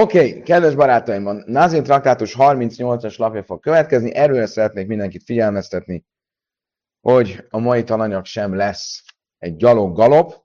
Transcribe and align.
Oké, 0.00 0.28
okay, 0.28 0.42
kedves 0.42 0.74
barátaim, 0.74 1.26
a 1.26 1.32
Nazin 1.32 1.82
traktátus 1.82 2.34
38-as 2.38 3.18
lapja 3.18 3.44
fog 3.44 3.60
következni. 3.60 4.14
Erről 4.14 4.46
szeretnék 4.46 4.86
mindenkit 4.86 5.22
figyelmeztetni, 5.22 6.04
hogy 7.00 7.46
a 7.50 7.58
mai 7.58 7.82
tananyag 7.82 8.24
sem 8.24 8.54
lesz 8.54 9.04
egy 9.38 9.56
gyalog-galop. 9.56 10.44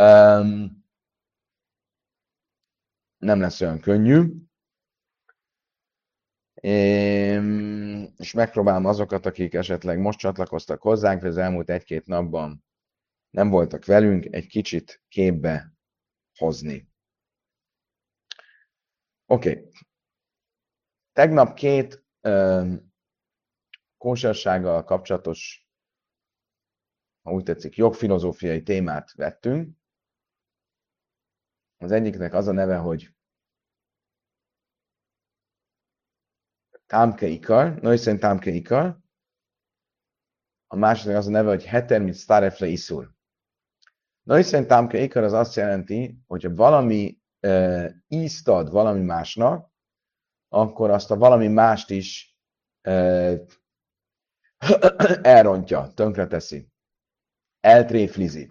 Um, 0.00 0.84
nem 3.18 3.40
lesz 3.40 3.60
olyan 3.60 3.80
könnyű. 3.80 4.18
Um, 6.62 8.14
és 8.16 8.32
megpróbálom 8.32 8.84
azokat, 8.84 9.26
akik 9.26 9.54
esetleg 9.54 9.98
most 9.98 10.18
csatlakoztak 10.18 10.82
hozzánk, 10.82 11.20
vagy 11.20 11.30
az 11.30 11.36
elmúlt 11.36 11.70
egy-két 11.70 12.06
napban 12.06 12.64
nem 13.30 13.48
voltak 13.48 13.84
velünk, 13.84 14.24
egy 14.24 14.46
kicsit 14.46 15.02
képbe 15.08 15.72
hozni. 16.38 16.91
Oké. 19.26 19.50
Okay. 19.50 19.70
Tegnap 21.12 21.54
két 21.54 22.04
um, 22.22 22.92
kósersággal 23.98 24.84
kapcsolatos, 24.84 25.68
ha 27.22 27.32
úgy 27.32 27.42
tetszik, 27.42 27.76
jogfilozófiai 27.76 28.62
témát 28.62 29.12
vettünk. 29.12 29.76
Az 31.76 31.92
egyiknek 31.92 32.34
az 32.34 32.46
a 32.46 32.52
neve, 32.52 32.76
hogy 32.76 33.14
Támke 36.86 37.26
Ikar, 37.26 37.80
Noisen 37.80 38.18
Támke 38.18 38.50
Ikar. 38.50 39.00
A 40.66 40.76
második 40.76 41.16
az 41.16 41.26
a 41.26 41.30
neve, 41.30 41.48
hogy 41.48 41.64
Heter 41.64 42.02
mit 42.02 42.16
Starefle 42.16 42.66
Iszur. 42.66 43.10
Noisen 44.22 44.66
Támke 44.66 44.98
Ikar 44.98 45.22
az 45.22 45.32
azt 45.32 45.54
jelenti, 45.54 46.22
hogy 46.26 46.54
valami 46.54 47.21
ízt 48.08 48.48
ad 48.48 48.70
valami 48.70 49.00
másnak, 49.00 49.70
akkor 50.48 50.90
azt 50.90 51.10
a 51.10 51.16
valami 51.16 51.48
mást 51.48 51.90
is 51.90 52.36
elrontja, 55.22 55.92
tönkreteszi, 55.94 56.68
eltréflizi. 57.60 58.50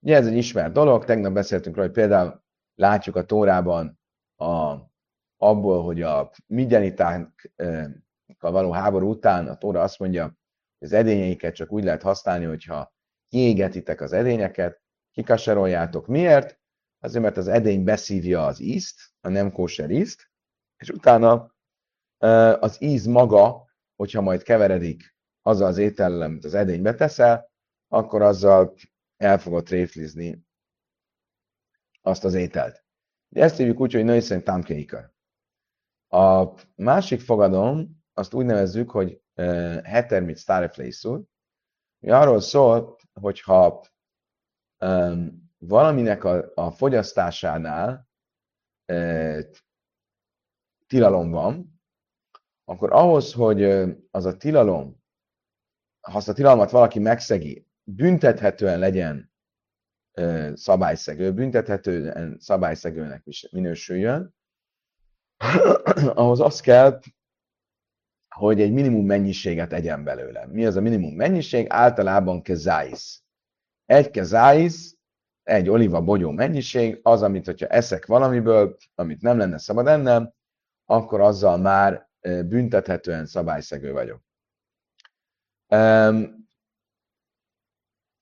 Ugye 0.00 0.16
ez 0.16 0.26
egy 0.26 0.36
ismert 0.36 0.72
dolog, 0.72 1.04
tegnap 1.04 1.32
beszéltünk 1.32 1.74
róla, 1.74 1.86
hogy 1.86 1.96
például 1.96 2.42
látjuk 2.74 3.16
a 3.16 3.24
Tórában 3.24 4.00
a, 4.36 4.76
abból, 5.36 5.82
hogy 5.84 6.02
a 6.02 6.30
migyenitákkal 6.46 8.02
való 8.38 8.70
háború 8.70 9.10
után 9.10 9.48
a 9.48 9.56
Tóra 9.56 9.82
azt 9.82 9.98
mondja, 9.98 10.22
hogy 10.78 10.88
az 10.88 10.92
edényeiket 10.92 11.54
csak 11.54 11.72
úgy 11.72 11.84
lehet 11.84 12.02
használni, 12.02 12.44
hogyha 12.44 12.92
kiégetitek 13.28 14.00
az 14.00 14.12
edényeket, 14.12 14.80
kikaseroljátok. 15.10 16.06
Miért? 16.06 16.60
Azért, 17.02 17.22
mert 17.22 17.36
az 17.36 17.48
edény 17.48 17.84
beszívja 17.84 18.46
az 18.46 18.60
ízt, 18.60 19.00
a 19.20 19.28
nem 19.28 19.52
kóser 19.52 19.90
ízt, 19.90 20.30
és 20.76 20.88
utána 20.88 21.54
az 22.60 22.82
íz 22.82 23.06
maga, 23.06 23.70
hogyha 23.96 24.20
majd 24.20 24.42
keveredik 24.42 25.16
azzal 25.42 25.66
az 25.66 25.78
étellel, 25.78 26.22
amit 26.22 26.44
az 26.44 26.54
edénybe 26.54 26.94
teszel, 26.94 27.50
akkor 27.88 28.22
azzal 28.22 28.74
el 29.16 29.38
fogod 29.38 29.64
tréflizni 29.64 30.46
azt 32.00 32.24
az 32.24 32.34
ételt. 32.34 32.84
De 33.28 33.42
ezt 33.42 33.56
hívjuk 33.56 33.80
úgy, 33.80 33.92
hogy 33.92 34.04
női 34.04 34.20
szerint. 34.20 34.92
A 36.08 36.54
másik 36.74 37.20
fogadom, 37.20 38.02
azt 38.12 38.34
úgy 38.34 38.44
nevezzük, 38.44 38.90
hogy 38.90 39.22
heter 39.82 40.22
mit 40.22 40.38
stareflészul, 40.38 41.28
ami 42.00 42.12
arról 42.12 42.40
szól, 42.40 42.96
hogyha 43.12 43.84
valaminek 45.66 46.24
a, 46.24 46.52
a 46.54 46.70
fogyasztásánál 46.70 48.08
e, 48.84 49.46
tilalom 50.86 51.30
van, 51.30 51.80
akkor 52.64 52.92
ahhoz, 52.92 53.32
hogy 53.32 53.62
az 54.10 54.24
a 54.24 54.36
tilalom, 54.36 55.02
ha 56.00 56.16
azt 56.16 56.28
a 56.28 56.32
tilalmat 56.32 56.70
valaki 56.70 56.98
megszegi, 56.98 57.66
büntethetően 57.82 58.78
legyen 58.78 59.32
e, 60.12 60.56
szabályszegő, 60.56 61.32
büntethetően 61.32 62.38
szabályszegőnek 62.38 63.24
minősüljön, 63.50 64.34
ahhoz 66.14 66.40
az 66.40 66.60
kell, 66.60 67.00
hogy 68.34 68.60
egy 68.60 68.72
minimum 68.72 69.06
mennyiséget 69.06 69.72
egyen 69.72 70.04
belőle. 70.04 70.46
Mi 70.46 70.66
az 70.66 70.76
a 70.76 70.80
minimum 70.80 71.14
mennyiség? 71.14 71.66
Általában 71.68 72.42
kezáisz. 72.42 73.22
Egy 73.84 74.10
kezáisz 74.10 75.00
egy 75.42 75.68
oliva 75.68 76.00
bogyó 76.00 76.30
mennyiség, 76.30 77.00
az, 77.02 77.22
amit, 77.22 77.46
hogyha 77.46 77.66
eszek 77.66 78.06
valamiből, 78.06 78.76
amit 78.94 79.22
nem 79.22 79.38
lenne 79.38 79.58
szabad 79.58 79.86
ennem, 79.86 80.32
akkor 80.84 81.20
azzal 81.20 81.58
már 81.58 82.10
büntethetően 82.44 83.26
szabályszegő 83.26 83.92
vagyok. 83.92 84.22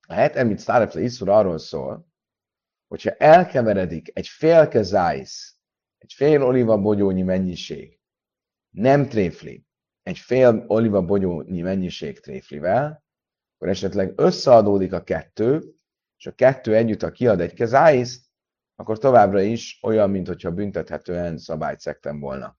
A 0.07 0.13
het, 0.13 0.37
amit 0.37 0.59
Szárefle 0.59 1.01
Iszur 1.01 1.29
arról 1.29 1.59
szól, 1.59 2.09
hogyha 2.89 3.11
elkeveredik 3.11 4.11
egy 4.13 4.27
fél 4.27 4.69
kezáisz, 4.69 5.57
egy 5.99 6.13
fél 6.13 6.43
oliva 6.43 6.79
bogyónyi 6.79 7.23
mennyiség, 7.23 8.01
nem 8.71 9.09
tréfli, 9.09 9.65
egy 10.03 10.19
fél 10.19 10.65
oliva 10.67 11.03
bogyónyi 11.03 11.61
mennyiség 11.61 12.21
tréflivel, 12.21 13.05
akkor 13.55 13.69
esetleg 13.69 14.13
összeadódik 14.17 14.93
a 14.93 15.03
kettő, 15.03 15.75
és 16.21 16.27
a 16.27 16.35
kettő 16.35 16.75
együtt, 16.75 17.03
ha 17.03 17.11
kiad 17.11 17.41
egy 17.41 17.55
kezáiszt, 17.55 18.25
akkor 18.75 18.99
továbbra 18.99 19.41
is 19.41 19.79
olyan, 19.83 20.11
mintha 20.11 20.51
büntethetően 20.51 21.39
szabályt 21.39 21.81
szektem 21.81 22.21
volna. 22.21 22.59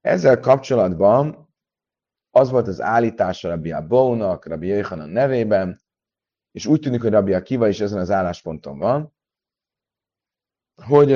Ezzel 0.00 0.40
kapcsolatban 0.40 1.54
az 2.30 2.50
volt 2.50 2.66
az 2.66 2.80
állítása 2.80 3.48
Rabbi 3.48 3.72
Abónak, 3.72 4.46
Rabbi 4.46 4.66
Jöjhanan 4.66 5.08
nevében, 5.08 5.80
és 6.50 6.66
úgy 6.66 6.80
tűnik, 6.80 7.00
hogy 7.00 7.10
Rabbi 7.10 7.34
Akiva 7.34 7.68
is 7.68 7.80
ezen 7.80 7.98
az 7.98 8.10
állásponton 8.10 8.78
van, 8.78 9.14
hogy 10.82 11.12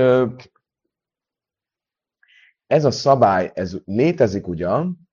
ez 2.67 2.85
a 2.85 2.91
szabály, 2.91 3.51
ez 3.55 3.77
létezik 3.85 4.47
ugyan, 4.47 5.09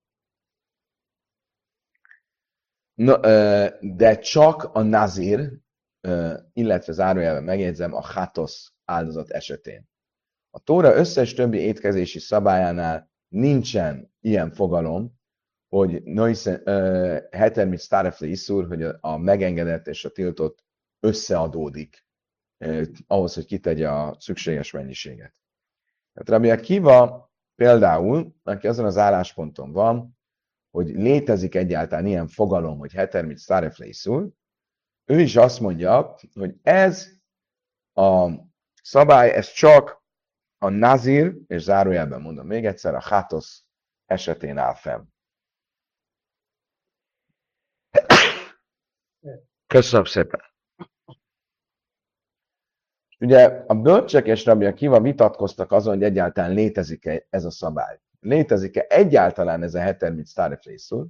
de 3.79 4.19
csak 4.19 4.63
a 4.63 4.81
nazir, 4.81 5.59
illetve 6.53 6.93
zárójelben 6.93 7.43
megjegyzem 7.43 7.93
a 7.93 8.03
hátosz 8.03 8.73
áldozat 8.85 9.29
esetén. 9.29 9.89
A 10.49 10.59
Tóra 10.59 10.95
összes 10.95 11.33
többi 11.33 11.57
étkezési 11.57 12.19
szabályánál 12.19 13.11
nincsen 13.27 14.13
ilyen 14.19 14.51
fogalom, 14.51 15.17
hogy 15.67 16.03
hetermit 17.31 17.79
starefle 17.79 18.27
iszur, 18.27 18.67
hogy 18.67 18.83
a 18.99 19.17
megengedett 19.17 19.87
és 19.87 20.05
a 20.05 20.09
tiltott 20.09 20.65
összeadódik 20.99 22.05
ahhoz, 23.07 23.33
hogy 23.33 23.45
kitegye 23.45 23.89
a 23.89 24.15
szükséges 24.19 24.71
mennyiséget. 24.71 25.33
Tehát 26.13 26.29
Rabbi 26.29 26.49
Akiva 26.49 27.31
például, 27.55 28.35
aki 28.43 28.67
azon 28.67 28.85
az 28.85 28.97
állásponton 28.97 29.71
van, 29.71 30.17
hogy 30.71 30.87
létezik 30.87 31.55
egyáltalán 31.55 32.05
ilyen 32.05 32.27
fogalom, 32.27 32.77
hogy 32.77 32.91
hetermit 32.91 33.39
starefle 33.39 33.85
iszur, 33.85 34.29
ő 35.09 35.19
is 35.19 35.35
azt 35.35 35.59
mondja, 35.59 36.15
hogy 36.33 36.55
ez 36.61 37.09
a 37.93 38.29
szabály, 38.81 39.31
ez 39.31 39.51
csak 39.51 40.03
a 40.57 40.69
nazir, 40.69 41.35
és 41.47 41.61
zárójelben 41.61 42.21
mondom 42.21 42.47
még 42.47 42.65
egyszer, 42.65 42.95
a 42.95 43.01
hátosz 43.01 43.63
esetén 44.05 44.57
áll 44.57 44.73
fenn. 44.73 45.03
Köszönöm 49.67 50.05
szépen. 50.05 50.41
Ugye 53.19 53.45
a 53.67 53.73
bölcsek 53.73 54.25
és 54.25 54.45
rabja 54.45 54.73
kiva 54.73 55.01
vitatkoztak 55.01 55.71
azon, 55.71 55.93
hogy 55.93 56.03
egyáltalán 56.03 56.53
létezik-e 56.53 57.25
ez 57.29 57.45
a 57.45 57.51
szabály. 57.51 57.99
Létezik-e 58.19 58.85
egyáltalán 58.89 59.63
ez 59.63 59.73
a 59.73 59.79
heter, 59.79 60.13
mint 60.13 60.27
Starefrészul? 60.27 61.07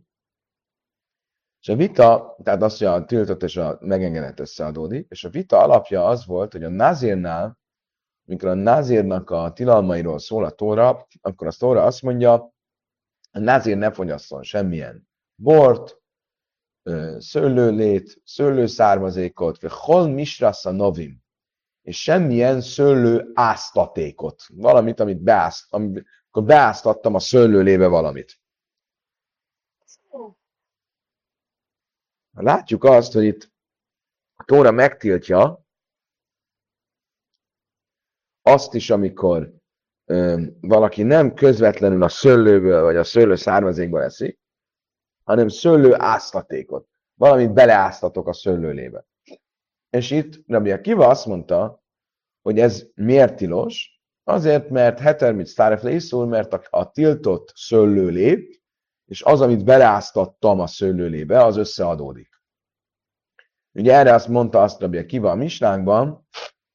És 1.62 1.70
a 1.70 1.76
vita, 1.76 2.36
tehát 2.44 2.62
az, 2.62 2.78
hogy 2.78 2.88
a 2.88 3.06
tiltott 3.06 3.44
és 3.44 3.58
a 3.58 3.78
megengedett 3.82 4.40
összeadódik, 4.40 5.08
és 5.10 5.24
a 5.24 5.30
vita 5.30 5.62
alapja 5.62 6.06
az 6.06 6.26
volt, 6.26 6.52
hogy 6.52 6.64
a 6.64 6.70
nazírnál, 6.70 7.58
mikor 8.24 8.50
a 8.50 8.54
nazírnak 8.54 9.30
a 9.30 9.54
tilalmairól 9.54 10.20
szól 10.20 10.46
a 10.46 10.50
tóra, 10.50 11.08
akkor 11.22 11.48
a 11.48 11.52
tóra 11.52 11.84
azt 11.84 12.02
mondja, 12.02 12.34
a 13.32 13.40
nazír 13.40 13.78
ne 13.78 13.92
fogyasszon 13.92 14.44
semmilyen 14.44 15.08
bort, 15.36 16.00
szőlőlét, 17.18 18.22
szőlőszármazékot, 18.26 19.62
vagy 19.62 19.72
hol 19.74 20.08
misrassa 20.08 20.72
novim, 20.72 21.24
és 21.82 22.02
semmilyen 22.02 22.62
szőlő 22.62 23.32
áztatékot, 23.34 24.44
valamit, 24.54 25.00
amit 25.00 25.22
beázt, 25.22 25.74
amikor 25.74 26.44
beáztattam 26.44 27.16
a 27.16 27.20
szőlőlébe 27.20 27.88
valamit. 27.88 28.40
Látjuk 32.42 32.84
azt, 32.84 33.14
hogy 33.14 33.24
itt 33.24 33.52
a 34.36 34.44
Tóra 34.44 34.72
megtiltja, 34.72 35.66
azt 38.42 38.74
is, 38.74 38.90
amikor 38.90 39.54
ö, 40.06 40.42
valaki 40.62 41.04
nem 41.04 41.34
közvetlenül 41.34 42.04
a 42.04 42.10
szőlőből 42.10 42.82
vagy 42.82 42.96
a 42.96 43.04
szőlő 43.04 43.36
származékból 43.36 44.04
eszik, 44.04 44.40
hanem 45.24 45.48
szőlő 45.48 45.94
áztatékot. 45.98 46.88
Valamit 47.14 47.54
beleáztatok 47.54 48.28
a 48.28 48.34
szőlőlébe. 48.34 49.06
És 49.90 50.12
itt 50.12 50.48
Rabbi 50.48 50.72
Akiva 50.72 51.08
azt 51.08 51.26
mondta, 51.26 51.84
hogy 52.42 52.60
ez 52.60 52.86
miért 52.96 53.36
tilos? 53.36 54.02
Azért, 54.24 54.70
mert 54.70 55.00
hetermit 55.00 55.46
sztárefle 55.46 55.92
iszul, 55.92 56.26
mert 56.28 56.54
a, 56.54 56.62
a 56.70 56.92
tiltott 56.92 57.52
szőlőlép, 57.56 58.62
és 59.06 59.24
az, 59.24 59.42
amit 59.42 59.64
beleáztattam 59.64 60.60
a 60.60 60.68
szőlőlébe, 60.68 61.44
az 61.44 61.58
összeadódik. 61.58 62.29
Ugye 63.80 63.94
erre 63.94 64.14
azt 64.14 64.28
mondta 64.28 64.62
azt 64.62 64.80
Rabbi 64.80 64.98
Akiva 64.98 65.32
a 65.32 65.36
misnánkban, 65.36 66.28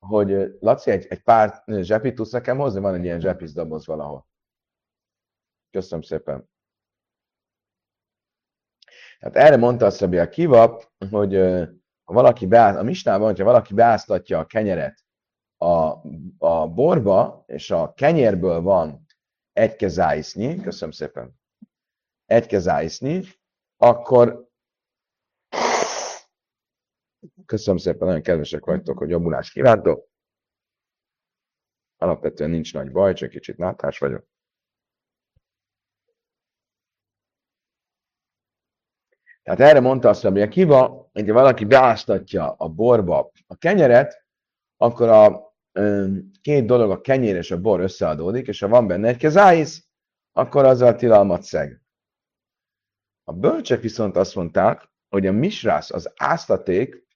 hogy 0.06 0.56
Laci, 0.60 0.90
egy, 0.90 1.06
egy 1.08 1.22
pár 1.22 1.62
zsepit 1.66 2.14
tudsz 2.14 2.30
nekem 2.30 2.58
hozni? 2.58 2.80
Van 2.80 2.94
egy 2.94 3.04
ilyen 3.04 3.20
zsepisz 3.20 3.52
doboz 3.52 3.86
valahol. 3.86 4.26
Köszönöm 5.70 6.02
szépen. 6.02 6.48
Tehát 9.18 9.36
erre 9.36 9.56
mondta 9.56 9.86
azt 9.86 10.00
Rabbi 10.00 10.18
Akiva, 10.18 10.82
hogy 11.10 11.34
ha 12.04 12.12
valaki 12.12 12.46
beáll, 12.46 12.76
a 12.76 12.82
misnában, 12.82 13.26
hogyha 13.26 13.44
valaki 13.44 13.74
beáztatja 13.74 14.38
a 14.38 14.46
kenyeret 14.46 15.04
a, 15.56 15.98
a 16.38 16.68
borba, 16.68 17.44
és 17.46 17.70
a 17.70 17.92
kenyérből 17.92 18.60
van 18.60 19.06
egy 19.52 19.76
kezáisznyi, 19.76 20.60
köszönöm 20.60 20.90
szépen, 20.90 21.40
egy 22.24 22.46
kezáisznyi, 22.46 23.22
akkor 23.76 24.43
köszönöm 27.46 27.78
szépen, 27.78 28.06
nagyon 28.06 28.22
kedvesek 28.22 28.64
vagytok, 28.64 28.98
hogy 28.98 29.10
jobbulás 29.10 29.50
kívántok. 29.50 30.08
Alapvetően 31.96 32.50
nincs 32.50 32.74
nagy 32.74 32.92
baj, 32.92 33.14
csak 33.14 33.30
kicsit 33.30 33.56
nátás 33.56 33.98
vagyok. 33.98 34.26
Tehát 39.42 39.60
erre 39.60 39.80
mondta 39.80 40.08
azt, 40.08 40.22
hogy 40.22 40.48
kiva, 40.48 41.08
hogyha 41.12 41.32
valaki 41.32 41.64
beáztatja 41.64 42.52
a 42.52 42.68
borba 42.68 43.30
a 43.46 43.56
kenyeret, 43.56 44.26
akkor 44.76 45.08
a 45.08 45.52
két 46.40 46.66
dolog, 46.66 46.90
a 46.90 47.00
kenyér 47.00 47.36
és 47.36 47.50
a 47.50 47.60
bor 47.60 47.80
összeadódik, 47.80 48.46
és 48.46 48.60
ha 48.60 48.68
van 48.68 48.86
benne 48.86 49.08
egy 49.08 49.16
kezáisz, 49.16 49.88
akkor 50.32 50.64
azzal 50.64 50.94
tilalmat 50.94 51.42
szeg. 51.42 51.82
A 53.24 53.32
bölcsek 53.32 53.80
viszont 53.80 54.16
azt 54.16 54.34
mondták, 54.34 54.90
hogy 55.08 55.26
a 55.26 55.32
misrász, 55.32 55.90
az 55.90 56.12
áztaték, 56.16 57.06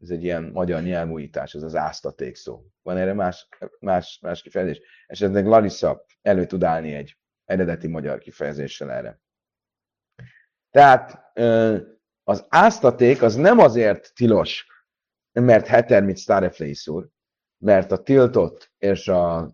ez 0.00 0.10
egy 0.10 0.22
ilyen 0.22 0.44
magyar 0.44 0.82
nyelvújítás, 0.82 1.54
ez 1.54 1.62
az 1.62 1.74
áztaték 1.74 2.36
szó. 2.36 2.64
Van 2.82 2.96
erre 2.96 3.12
más, 3.12 3.48
más, 3.80 4.18
más 4.22 4.42
kifejezés? 4.42 4.80
Esetleg 5.06 5.46
Larissa 5.46 6.04
elő 6.22 6.46
tud 6.46 6.62
állni 6.62 6.94
egy 6.94 7.18
eredeti 7.44 7.86
magyar 7.86 8.18
kifejezéssel 8.18 8.90
erre. 8.90 9.20
Tehát 10.70 11.32
az 12.22 12.46
áztaték 12.48 13.22
az 13.22 13.34
nem 13.34 13.58
azért 13.58 14.14
tilos, 14.14 14.66
mert 15.32 15.66
heter, 15.66 16.04
mint 16.04 16.16
sztáreflészúr, 16.16 17.08
mert 17.58 17.92
a 17.92 18.02
tiltott 18.02 18.72
és 18.78 19.08
a, 19.08 19.52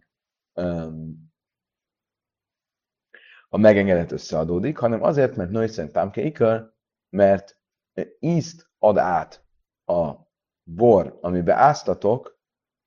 a 3.48 3.58
megengedett 3.58 4.12
összeadódik, 4.12 4.78
hanem 4.78 5.02
azért, 5.02 5.36
mert 5.36 5.50
női 5.50 5.90
támke 5.92 6.72
mert 7.08 7.58
ízt 8.18 8.70
ad 8.78 8.96
át 8.96 9.44
a 9.84 10.25
bor, 10.70 11.18
amibe 11.20 11.54
áztatok, 11.54 12.38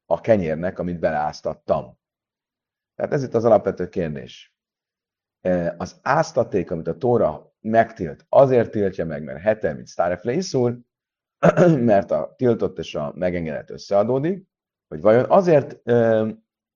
a 0.06 0.22
kenyérnek, 0.22 0.80
amit 0.80 1.00
beleáztattam. 1.00 2.00
Tehát 2.96 3.14
ez 3.14 3.24
itt 3.24 3.34
az 3.34 3.46
alapvető 3.46 3.90
kérdés. 3.90 4.56
Az 5.78 6.00
áztaték, 6.02 6.72
amit 6.72 6.88
a 6.88 6.98
Tóra 6.98 7.54
megtilt. 7.60 8.26
Azért 8.30 8.72
tiltja 8.72 9.06
meg, 9.06 9.24
mert 9.24 9.42
hetem, 9.42 9.76
mint 9.76 9.88
Starefle 9.88 10.32
iszul, 10.32 10.80
mert 11.92 12.12
a 12.12 12.34
tiltott 12.38 12.78
és 12.78 12.96
a 12.96 13.14
megengedett 13.16 13.70
összeadódik, 13.70 14.48
hogy 14.88 15.02
vajon 15.02 15.26
azért 15.30 15.82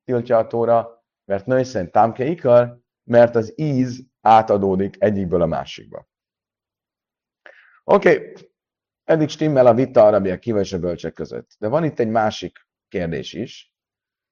tiltja 0.03 0.38
a 0.38 0.47
tóra, 0.47 1.06
mert 1.25 1.45
női 1.45 1.63
szerint 1.63 1.91
támke 1.91 2.25
ikar, 2.25 2.81
mert 3.03 3.35
az 3.35 3.53
íz 3.56 4.06
átadódik 4.21 4.95
egyikből 4.99 5.41
a 5.41 5.45
másikba. 5.45 6.07
Oké, 7.83 8.17
okay. 8.17 8.52
Eddig 9.03 9.29
stimmel 9.29 9.67
a 9.67 9.73
vita 9.73 10.05
arabia 10.05 10.39
kiva 10.39 10.59
és 10.59 10.73
a 10.73 10.79
bölcsek 10.79 11.13
között. 11.13 11.55
De 11.59 11.67
van 11.67 11.83
itt 11.83 12.00
egy 12.00 12.09
másik 12.09 12.67
kérdés 12.88 13.33
is. 13.33 13.73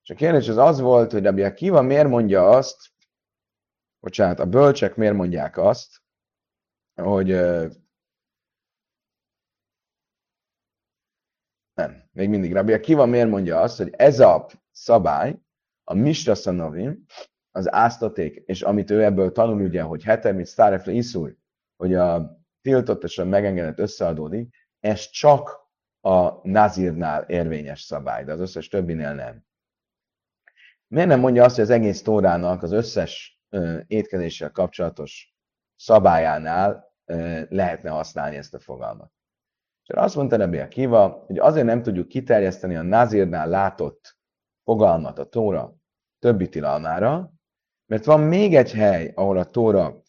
És 0.03 0.09
a 0.09 0.15
kérdés 0.15 0.47
az 0.47 0.57
az 0.57 0.79
volt, 0.79 1.11
hogy 1.11 1.23
Rabbi 1.23 1.43
Akiva 1.43 1.81
miért 1.81 2.07
mondja 2.07 2.49
azt, 2.49 2.77
bocsánat, 3.99 4.39
a 4.39 4.45
bölcsek 4.45 4.95
miért 4.95 5.13
mondják 5.13 5.57
azt, 5.57 6.01
hogy 7.01 7.27
nem, 11.73 12.09
még 12.11 12.29
mindig 12.29 12.53
Rabbi 12.53 12.73
Akiva 12.73 13.05
miért 13.05 13.29
mondja 13.29 13.59
azt, 13.59 13.77
hogy 13.77 13.89
ez 13.97 14.19
a 14.19 14.47
szabály, 14.71 15.39
a 15.83 15.93
Mishra 15.93 16.35
Szanavim, 16.35 17.05
az 17.51 17.71
áztaték, 17.71 18.43
és 18.45 18.61
amit 18.61 18.89
ő 18.89 19.03
ebből 19.03 19.31
tanul, 19.31 19.61
ugye, 19.61 19.81
hogy 19.81 20.03
heter, 20.03 20.33
mint 20.33 20.47
Starefle 20.47 20.91
iszul, 20.91 21.37
hogy 21.75 21.93
a 21.93 22.39
tiltott 22.61 23.03
és 23.03 23.17
a 23.17 23.25
megengedett 23.25 23.79
összeadódik, 23.79 24.60
ez 24.81 25.09
csak 25.09 25.69
a 25.99 26.47
Nazirnál 26.47 27.23
érvényes 27.23 27.81
szabály, 27.81 28.23
de 28.23 28.31
az 28.31 28.39
összes 28.39 28.67
többinél 28.67 29.13
nem. 29.13 29.45
Miért 30.87 31.07
nem 31.07 31.19
mondja 31.19 31.43
azt, 31.43 31.55
hogy 31.55 31.63
az 31.63 31.69
egész 31.69 32.01
Tórának 32.01 32.63
az 32.63 32.71
összes 32.71 33.41
étkezéssel 33.87 34.51
kapcsolatos 34.51 35.35
szabályánál 35.75 36.93
lehetne 37.49 37.89
használni 37.89 38.35
ezt 38.35 38.53
a 38.53 38.59
fogalmat. 38.59 39.11
És 39.83 39.95
azt 39.95 40.15
mondta 40.15 40.35
Rebbi 40.35 40.59
Akiva, 40.59 41.23
hogy 41.27 41.39
azért 41.39 41.65
nem 41.65 41.81
tudjuk 41.81 42.07
kiterjeszteni 42.07 42.75
a 42.75 42.81
Nazirnál 42.81 43.47
látott 43.47 44.17
fogalmat 44.63 45.19
a 45.19 45.29
Tóra 45.29 45.75
többi 46.19 46.49
tilalmára, 46.49 47.33
mert 47.85 48.05
van 48.05 48.19
még 48.19 48.55
egy 48.55 48.71
hely, 48.71 49.11
ahol 49.15 49.37
a 49.37 49.45
Tóra 49.45 50.00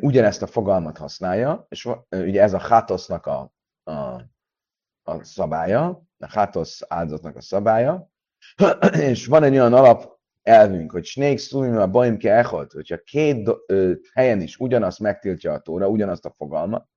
ugyanezt 0.00 0.42
a 0.42 0.46
fogalmat 0.46 0.98
használja, 0.98 1.66
és 1.68 1.88
ugye 2.10 2.42
ez 2.42 2.52
a 2.52 2.58
hátosznak 2.58 3.26
a, 3.26 3.52
a, 3.82 3.92
a 5.02 5.24
szabálya, 5.24 6.02
a 6.18 6.26
hátosz 6.28 6.80
áldozatnak 6.88 7.36
a 7.36 7.40
szabálya, 7.40 8.10
és 9.10 9.26
van 9.26 9.42
egy 9.42 9.52
olyan 9.52 9.72
alap 9.72 10.18
elvünk, 10.42 10.92
hogy 10.92 11.04
Snake 11.04 11.36
Szumim 11.36 11.76
a 11.76 11.86
Baimke 11.86 12.36
Echot, 12.36 12.72
hogyha 12.72 12.98
két 12.98 13.48
ö, 13.66 13.92
helyen 14.12 14.40
is 14.40 14.58
ugyanazt 14.58 14.98
megtiltja 14.98 15.52
a 15.52 15.58
tóra, 15.58 15.88
ugyanazt 15.88 16.24
a 16.24 16.34
fogalmat, 16.36 16.88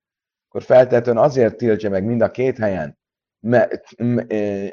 akkor 0.47 0.63
feltétlenül 0.63 1.21
azért 1.21 1.57
tiltja 1.57 1.89
meg 1.89 2.03
mind 2.03 2.21
a 2.21 2.31
két 2.31 2.57
helyen, 2.57 2.97
mert, 3.39 3.95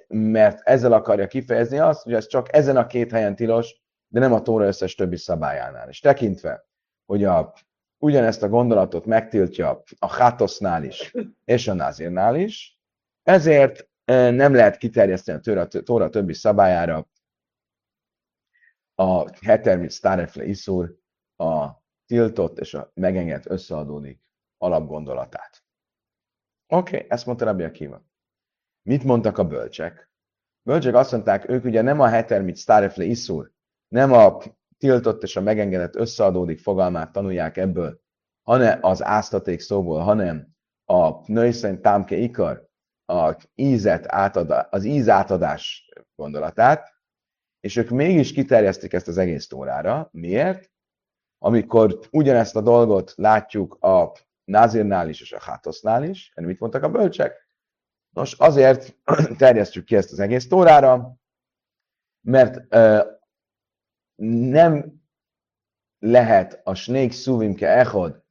mert 0.08 0.60
ezzel 0.60 0.92
akarja 0.92 1.26
kifejezni 1.26 1.78
azt, 1.78 2.02
hogy 2.02 2.14
ez 2.14 2.26
csak 2.26 2.54
ezen 2.56 2.76
a 2.76 2.86
két 2.86 3.10
helyen 3.10 3.36
tilos, 3.36 3.82
de 4.08 4.20
nem 4.20 4.32
a 4.32 4.42
tóra 4.42 4.66
összes 4.66 4.94
többi 4.94 5.16
szabályánál. 5.16 5.88
És 5.88 6.00
tekintve, 6.00 6.66
hogy 7.06 7.24
a, 7.24 7.52
ugyanezt 8.04 8.42
a 8.42 8.48
gondolatot 8.48 9.04
megtiltja 9.04 9.82
a 9.98 10.06
Hátosznál 10.06 10.84
is, 10.84 11.14
és 11.44 11.68
a 11.68 11.74
Nazirnál 11.74 12.36
is, 12.36 12.78
ezért 13.22 13.88
nem 14.04 14.54
lehet 14.54 14.76
kiterjeszteni 14.76 15.58
a 15.58 15.66
tóra, 15.82 16.08
többi 16.08 16.34
szabályára 16.34 17.08
a 18.94 19.36
hetermit 19.46 19.92
starefle 19.92 20.44
iszur 20.44 20.96
a 21.36 21.68
tiltott 22.06 22.58
és 22.58 22.74
a 22.74 22.90
megengedt 22.94 23.50
összeadódik 23.50 24.20
alapgondolatát. 24.58 25.64
Oké, 26.66 26.96
okay, 26.96 27.10
ezt 27.10 27.26
mondta 27.26 27.44
Rabbi 27.44 27.62
Akiva. 27.62 28.04
Mit 28.82 29.04
mondtak 29.04 29.38
a 29.38 29.44
bölcsek? 29.44 30.10
Bölcsek 30.62 30.94
azt 30.94 31.12
mondták, 31.12 31.48
ők 31.48 31.64
ugye 31.64 31.82
nem 31.82 32.00
a 32.00 32.08
hetermit 32.08 32.56
starefle 32.56 33.04
iszur, 33.04 33.52
nem 33.88 34.12
a 34.12 34.38
tiltott 34.78 35.22
és 35.22 35.36
a 35.36 35.40
megengedett 35.40 35.96
összeadódik 35.96 36.58
fogalmát 36.58 37.12
tanulják 37.12 37.56
ebből, 37.56 38.00
hanem 38.42 38.78
az 38.80 39.02
áztaték 39.02 39.60
szóból, 39.60 40.00
hanem 40.00 40.48
a 40.84 41.32
női 41.32 41.52
szerint 41.52 41.80
támke 41.80 42.16
ikar, 42.16 42.68
a 43.06 43.36
ízet 43.54 44.12
átadá, 44.12 44.68
az 44.70 44.84
íz 44.84 45.08
átadás 45.08 45.90
gondolatát, 46.14 46.92
és 47.60 47.76
ők 47.76 47.88
mégis 47.88 48.32
kiterjesztik 48.32 48.92
ezt 48.92 49.08
az 49.08 49.18
egész 49.18 49.46
tórára. 49.46 50.08
Miért? 50.12 50.70
Amikor 51.38 51.98
ugyanezt 52.10 52.56
a 52.56 52.60
dolgot 52.60 53.12
látjuk 53.16 53.74
a 53.74 54.12
Názirnál 54.44 55.08
is 55.08 55.20
és 55.20 55.32
a 55.32 55.40
Hátosznál 55.40 56.04
is, 56.04 56.32
mit 56.34 56.60
mondtak 56.60 56.82
a 56.82 56.90
bölcsek? 56.90 57.48
Nos, 58.10 58.32
azért 58.38 58.96
terjesztjük 59.38 59.84
ki 59.84 59.96
ezt 59.96 60.12
az 60.12 60.18
egész 60.18 60.48
tórára, 60.48 61.16
mert 62.20 62.74
nem 64.16 65.02
lehet 65.98 66.60
a 66.64 66.74
Snake 66.74 67.12
Szuvimke 67.12 67.68
Echod 67.68 68.22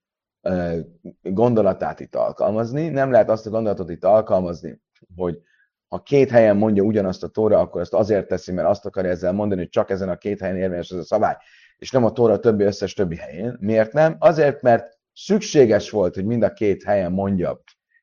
gondolatát 1.21 1.99
itt 1.99 2.15
alkalmazni, 2.15 2.89
nem 2.89 3.11
lehet 3.11 3.29
azt 3.29 3.45
a 3.45 3.49
gondolatot 3.49 3.89
itt 3.89 4.03
alkalmazni, 4.03 4.81
hogy 5.15 5.41
ha 5.87 6.03
két 6.03 6.29
helyen 6.29 6.57
mondja 6.57 6.83
ugyanazt 6.83 7.23
a 7.23 7.27
tóra, 7.27 7.59
akkor 7.59 7.81
ezt 7.81 7.93
azért 7.93 8.27
teszi, 8.27 8.51
mert 8.51 8.67
azt 8.67 8.85
akarja 8.85 9.11
ezzel 9.11 9.31
mondani, 9.31 9.61
hogy 9.61 9.69
csak 9.69 9.89
ezen 9.89 10.09
a 10.09 10.17
két 10.17 10.39
helyen 10.39 10.57
érvényes 10.57 10.89
ez 10.89 10.97
a 10.97 11.03
szabály, 11.03 11.37
és 11.77 11.91
nem 11.91 12.05
a 12.05 12.11
tóra 12.11 12.39
többi 12.39 12.63
összes 12.63 12.93
többi 12.93 13.15
helyén. 13.15 13.57
Miért 13.59 13.93
nem? 13.93 14.15
Azért, 14.19 14.61
mert 14.61 14.99
szükséges 15.13 15.89
volt, 15.89 16.15
hogy 16.15 16.25
mind 16.25 16.43
a 16.43 16.53
két 16.53 16.83
helyen 16.83 17.11
mondja 17.11 17.61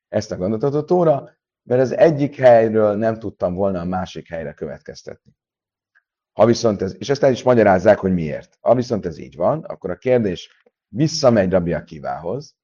ezt 0.09 0.33
a 0.33 0.37
gondolatot 0.37 0.75
a 0.75 0.85
tóra, 0.85 1.31
mert 1.63 1.81
az 1.81 1.97
egyik 1.97 2.37
helyről 2.37 2.97
nem 2.97 3.19
tudtam 3.19 3.55
volna 3.55 3.81
a 3.81 3.85
másik 3.85 4.29
helyre 4.29 4.53
következtetni. 4.53 5.33
Ha 6.41 6.47
viszont 6.47 6.83
ez, 6.83 6.95
és 6.99 7.09
ezt 7.09 7.23
el 7.23 7.33
is 7.33 7.43
magyarázzák, 7.43 7.99
hogy 7.99 8.13
miért. 8.13 8.59
Ha 8.61 8.75
viszont 8.75 9.07
ez 9.07 9.19
így 9.19 9.37
van, 9.37 9.65
akkor 9.65 9.91
a 9.91 9.97
kérdés 9.97 10.65
visszamegy 10.89 11.51
Rabbi 11.51 11.73
Akivához, 11.73 12.57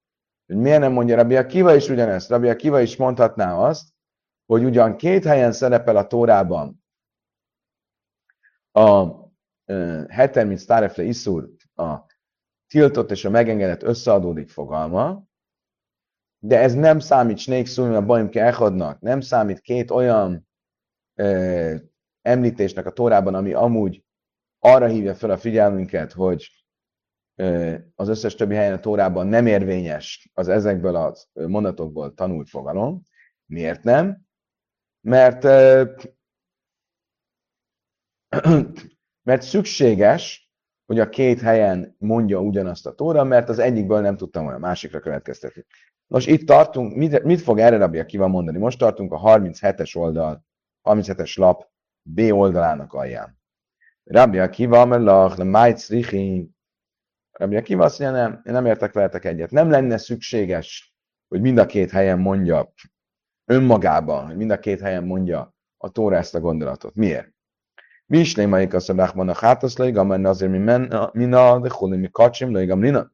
hogy 0.46 0.56
miért 0.56 0.80
nem 0.80 0.92
mondja 0.92 1.16
Rabbi 1.16 1.36
Akiva 1.36 1.74
is 1.74 1.88
ugyanezt. 1.88 2.28
Rabbi 2.28 2.48
Akiva 2.48 2.80
is 2.80 2.96
mondhatná 2.96 3.56
azt, 3.56 3.88
hogy 4.46 4.64
ugyan 4.64 4.96
két 4.96 5.24
helyen 5.24 5.52
szerepel 5.52 5.96
a 5.96 6.06
Tórában 6.06 6.84
a 8.72 9.08
heter, 10.08 10.46
mint 10.46 10.60
Starefle 10.60 11.02
Iszur, 11.02 11.50
a 11.74 11.98
tiltott 12.66 13.10
és 13.10 13.24
a 13.24 13.30
megengedett 13.30 13.82
összeadódik 13.82 14.48
fogalma, 14.48 15.24
de 16.38 16.58
ez 16.60 16.74
nem 16.74 16.98
számít 16.98 17.38
Snake 17.38 17.96
a 17.96 18.04
Baimke 18.04 18.44
Echadnak, 18.44 19.00
nem 19.00 19.20
számít 19.20 19.60
két 19.60 19.90
olyan 19.90 20.48
említésnek 22.26 22.86
a 22.86 22.90
Tórában, 22.90 23.34
ami 23.34 23.52
amúgy 23.52 24.04
arra 24.58 24.86
hívja 24.86 25.14
fel 25.14 25.30
a 25.30 25.38
figyelmünket, 25.38 26.12
hogy 26.12 26.50
az 27.94 28.08
összes 28.08 28.34
többi 28.34 28.54
helyen 28.54 28.72
a 28.72 28.80
Tórában 28.80 29.26
nem 29.26 29.46
érvényes 29.46 30.30
az 30.34 30.48
ezekből 30.48 30.96
a 30.96 31.14
mondatokból 31.32 32.14
tanult 32.14 32.48
fogalom. 32.48 33.02
Miért 33.46 33.82
nem? 33.82 34.26
Mert, 35.00 35.42
mert 39.28 39.42
szükséges, 39.42 40.50
hogy 40.86 41.00
a 41.00 41.08
két 41.08 41.40
helyen 41.40 41.96
mondja 41.98 42.40
ugyanazt 42.40 42.86
a 42.86 42.94
Tóra, 42.94 43.24
mert 43.24 43.48
az 43.48 43.58
egyikből 43.58 44.00
nem 44.00 44.16
tudtam 44.16 44.46
olyan 44.46 44.60
másikra 44.60 45.00
következtetni. 45.00 45.64
Nos, 46.06 46.26
itt 46.26 46.46
tartunk, 46.46 46.96
mit, 46.96 47.22
mit 47.22 47.40
fog 47.40 47.58
erre 47.58 47.76
Rabbi 47.76 47.98
Akiva 47.98 48.28
mondani? 48.28 48.58
Most 48.58 48.78
tartunk 48.78 49.12
a 49.12 49.20
37-es 49.20 49.96
oldal, 49.96 50.44
37-es 50.82 51.38
lap 51.38 51.74
B 52.08 52.20
oldalának 52.32 52.92
alján. 52.92 53.38
Rabbi 54.04 54.38
Akiva, 54.38 54.84
melach, 54.84 55.38
le 55.38 55.44
májc. 55.44 55.88
Rabbi 57.30 57.56
Akiva 57.56 57.84
azt 57.84 57.98
mondja, 57.98 58.22
nem, 58.22 58.32
én 58.44 58.52
nem 58.52 58.66
értek 58.66 58.92
veletek 58.92 59.24
egyet. 59.24 59.50
Nem 59.50 59.70
lenne 59.70 59.96
szükséges, 59.96 60.94
hogy 61.28 61.40
mind 61.40 61.58
a 61.58 61.66
két 61.66 61.90
helyen 61.90 62.18
mondja 62.18 62.72
önmagában, 63.44 64.26
hogy 64.26 64.36
mind 64.36 64.50
a 64.50 64.58
két 64.58 64.80
helyen 64.80 65.04
mondja 65.04 65.54
a 65.76 65.90
Tóra 65.90 66.16
ezt 66.16 66.34
a 66.34 66.40
gondolatot. 66.40 66.94
Miért? 66.94 67.34
Mi 68.06 68.18
is 68.18 68.36
lémaik 68.36 68.74
a 68.74 68.80
szabákban 68.80 69.28
a 69.28 69.34
hátasz 69.34 69.76
leigam, 69.76 70.06
mert 70.06 70.24
azért 70.24 70.50
mi 70.50 70.58
mina, 71.12 71.58
de 71.60 71.70
huli 71.72 71.96
mi 71.96 72.08
kacsim 72.10 72.52
leigam 72.52 72.82
lina. 72.82 73.12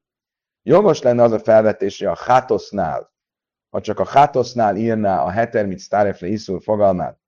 Jogos 0.62 1.02
lenne 1.02 1.22
az 1.22 1.32
a 1.32 1.38
felvetés, 1.38 2.00
a 2.00 2.16
hátosznál, 2.16 3.12
ha 3.70 3.80
csak 3.80 3.99
a 3.99 4.06
hátosznál 4.06 4.76
írná 4.76 5.22
a 5.22 5.30
hetermit 5.30 5.78
sztárefle 5.78 6.26
iszur 6.26 6.62
fogalmát, 6.62 7.22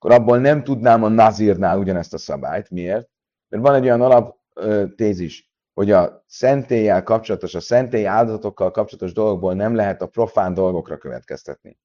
akkor 0.00 0.16
abból 0.16 0.38
nem 0.38 0.64
tudnám 0.64 1.02
a 1.02 1.08
nazírnál 1.08 1.78
ugyanezt 1.78 2.14
a 2.14 2.18
szabályt. 2.18 2.70
Miért? 2.70 3.08
Mert 3.48 3.62
van 3.62 3.74
egy 3.74 3.84
olyan 3.84 4.00
alaptézis, 4.00 5.50
hogy 5.72 5.90
a 5.90 6.24
szentélyel 6.26 7.02
kapcsolatos, 7.02 7.54
a 7.54 7.60
szentély 7.60 8.06
áldozatokkal 8.06 8.70
kapcsolatos 8.70 9.12
dolgokból 9.12 9.54
nem 9.54 9.74
lehet 9.74 10.02
a 10.02 10.06
profán 10.06 10.54
dolgokra 10.54 10.96
következtetni. 10.96 11.78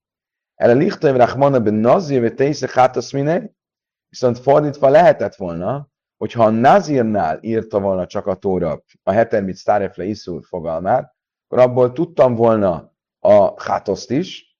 Erre 0.54 0.72
lichtaim 0.72 1.16
rachmana 1.16 1.60
ben 1.60 1.74
nazir, 1.74 2.20
ve 2.20 2.30
teisze 2.30 2.68
hátasz 2.72 3.12
viszont 4.08 4.38
fordítva 4.38 4.88
lehetett 4.88 5.34
volna, 5.34 5.88
hogyha 6.16 6.44
a 6.44 6.50
nazírnál 6.50 7.38
írta 7.40 7.80
volna 7.80 8.06
csak 8.06 8.26
a 8.26 8.34
tóra 8.34 8.82
a 9.02 9.10
hetermit 9.10 9.56
sztárefle 9.56 10.04
iszur 10.04 10.44
fogalmát, 10.44 11.14
akkor 11.48 11.62
abból 11.62 11.92
tudtam 11.92 12.34
volna 12.34 12.92
a 13.18 13.62
hátoszt 13.62 14.10
is, 14.10 14.55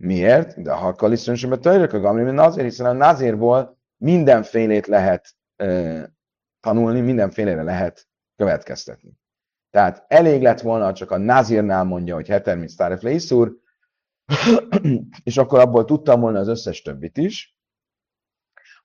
Miért? 0.00 0.62
De 0.62 0.72
ha 0.72 0.94
kaliszon 0.94 1.34
sem 1.34 1.52
a 1.52 1.58
török 1.58 1.92
a 1.92 2.00
gamri, 2.00 2.22
mint 2.22 2.38
azért, 2.38 2.66
hiszen 2.66 2.86
a 2.86 2.92
nazírból 2.92 3.78
mindenfélét 3.96 4.86
lehet 4.86 5.34
e, 5.56 6.12
tanulni, 6.60 7.00
mindenfélére 7.00 7.62
lehet 7.62 8.08
következtetni. 8.36 9.18
Tehát 9.70 10.04
elég 10.08 10.42
lett 10.42 10.60
volna, 10.60 10.92
csak 10.92 11.10
a 11.10 11.18
nazírnál 11.18 11.84
mondja, 11.84 12.14
hogy 12.14 12.28
heter, 12.28 12.56
mint 12.56 12.70
Staref 12.70 13.02
Leiszúr, 13.02 13.56
és 15.22 15.36
akkor 15.36 15.58
abból 15.58 15.84
tudtam 15.84 16.20
volna 16.20 16.38
az 16.38 16.48
összes 16.48 16.82
többit 16.82 17.16
is. 17.16 17.56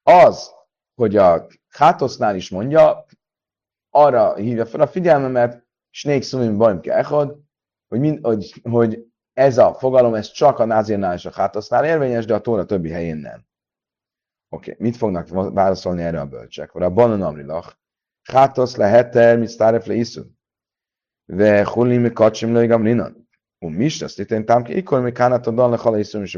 Az, 0.04 0.52
hogy 0.96 1.16
a 1.16 1.48
hátosznál 1.70 2.36
is 2.36 2.50
mondja, 2.50 3.06
arra 3.90 4.36
hívja 4.36 4.66
fel 4.66 4.82
a 4.82 4.88
figyelmemet, 4.88 5.66
Snake 5.90 6.22
Sumim 6.22 6.58
Bajmke 6.58 6.94
Echod, 6.94 7.40
hogy, 7.88 8.00
mind, 8.00 8.26
hogy, 8.26 8.62
hogy 8.70 9.06
ez 9.36 9.58
a 9.58 9.74
fogalom, 9.74 10.14
ez 10.14 10.32
csak 10.32 10.60
a 10.60 10.66
názirnál 10.66 11.14
és 11.14 11.26
a 11.26 11.32
hátosznál 11.32 11.86
érvényes, 11.86 12.26
de 12.26 12.34
a 12.34 12.42
tóra 12.42 12.66
többi 12.66 12.90
helyén 12.90 13.18
nem. 13.18 13.46
Oké, 14.50 14.72
okay. 14.72 14.86
mit 14.88 14.98
fognak 14.98 15.28
válaszolni 15.54 16.02
erre 16.02 16.20
a 16.20 16.26
bölcsek? 16.26 16.74
A 16.74 16.90
banan 16.90 17.22
amrilach, 17.22 17.74
hátosz 18.24 18.76
leheter, 18.76 19.38
mit 19.38 19.48
sztáref 19.48 19.86
le 19.86 19.94
iszun. 19.94 20.40
Ve 21.26 21.66
hulim 21.66 22.14
kacsim 22.14 22.54
le 22.54 22.64
igam 22.64 22.84
linan. 22.84 23.30
Um 23.60 23.74
mis, 23.74 24.02
azt 24.02 24.20
itt 24.20 24.32
én 24.32 24.46
támki, 24.46 24.78
ikor 24.78 25.02
mi 25.02 25.12
kánat 25.12 25.48
a 25.48 25.52
dan 25.52 25.70
le 25.70 25.78
hala 25.78 25.98
iszun 25.98 26.22
is 26.22 26.38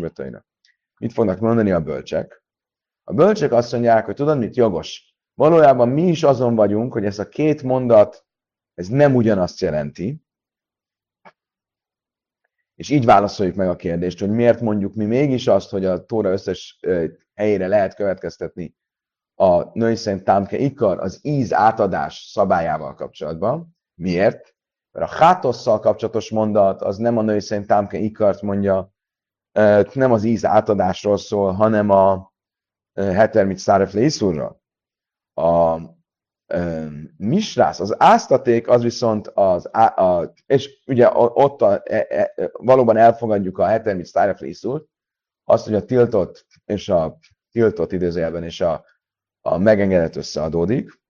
Mit 0.99 1.13
fognak 1.13 1.39
mondani 1.39 1.71
a 1.71 1.81
bölcsek? 1.81 2.43
A 3.03 3.13
bölcsek 3.13 3.51
azt 3.51 3.71
mondják, 3.71 4.05
hogy 4.05 4.15
tudod 4.15 4.37
mit, 4.37 4.55
jogos. 4.55 5.15
Valójában 5.33 5.89
mi 5.89 6.07
is 6.07 6.23
azon 6.23 6.55
vagyunk, 6.55 6.93
hogy 6.93 7.05
ez 7.05 7.19
a 7.19 7.29
két 7.29 7.63
mondat, 7.63 8.25
ez 8.73 8.87
nem 8.87 9.15
ugyanazt 9.15 9.59
jelenti, 9.59 10.26
és 12.77 12.89
így 12.89 13.05
válaszoljuk 13.05 13.55
meg 13.55 13.69
a 13.69 13.75
kérdést, 13.75 14.19
hogy 14.19 14.29
miért 14.29 14.61
mondjuk 14.61 14.95
mi 14.95 15.05
mégis 15.05 15.47
azt, 15.47 15.69
hogy 15.69 15.85
a 15.85 16.05
Tóra 16.05 16.31
összes 16.31 16.79
helyére 17.33 17.67
lehet 17.67 17.95
következtetni 17.95 18.75
a 19.39 19.77
női 19.77 19.95
szerint 19.95 20.23
támke 20.23 20.57
ikar 20.57 20.99
az 20.99 21.19
íz 21.21 21.53
átadás 21.53 22.29
szabályával 22.31 22.93
kapcsolatban. 22.93 23.77
Miért? 23.93 24.55
Mert 24.91 25.11
a 25.11 25.15
hátosszal 25.15 25.79
kapcsolatos 25.79 26.29
mondat 26.29 26.81
az 26.81 26.97
nem 26.97 27.17
a 27.17 27.21
női 27.21 27.39
szerint 27.39 27.67
támke 27.67 27.97
ikart 27.97 28.41
mondja, 28.41 28.93
nem 29.93 30.11
az 30.11 30.23
íz 30.23 30.45
átadásról 30.45 31.17
szól, 31.17 31.51
hanem 31.51 31.89
a 31.89 32.33
hetermit 32.93 33.57
szárefle 33.57 34.09
A 35.33 35.79
misrász, 37.17 37.79
az 37.79 37.95
áztaték 38.01 38.67
az 38.67 38.81
viszont 38.83 39.27
az, 39.27 39.69
a, 39.71 40.01
a, 40.01 40.33
és 40.45 40.83
ugye 40.85 41.09
ott 41.13 41.61
a, 41.61 41.81
e, 41.83 42.05
e, 42.09 42.51
valóban 42.51 42.97
elfogadjuk 42.97 43.57
a 43.57 43.65
hetermit 43.65 44.05
sztáreflészút, 44.05 44.89
azt, 45.43 45.65
hogy 45.65 45.73
a 45.73 45.85
tiltott 45.85 46.45
és 46.65 46.89
a 46.89 47.19
tiltott 47.51 47.91
idézőjelben 47.91 48.43
és 48.43 48.61
a, 48.61 48.85
a 49.41 49.57
megengedett 49.57 50.15
összeadódik, 50.15 51.01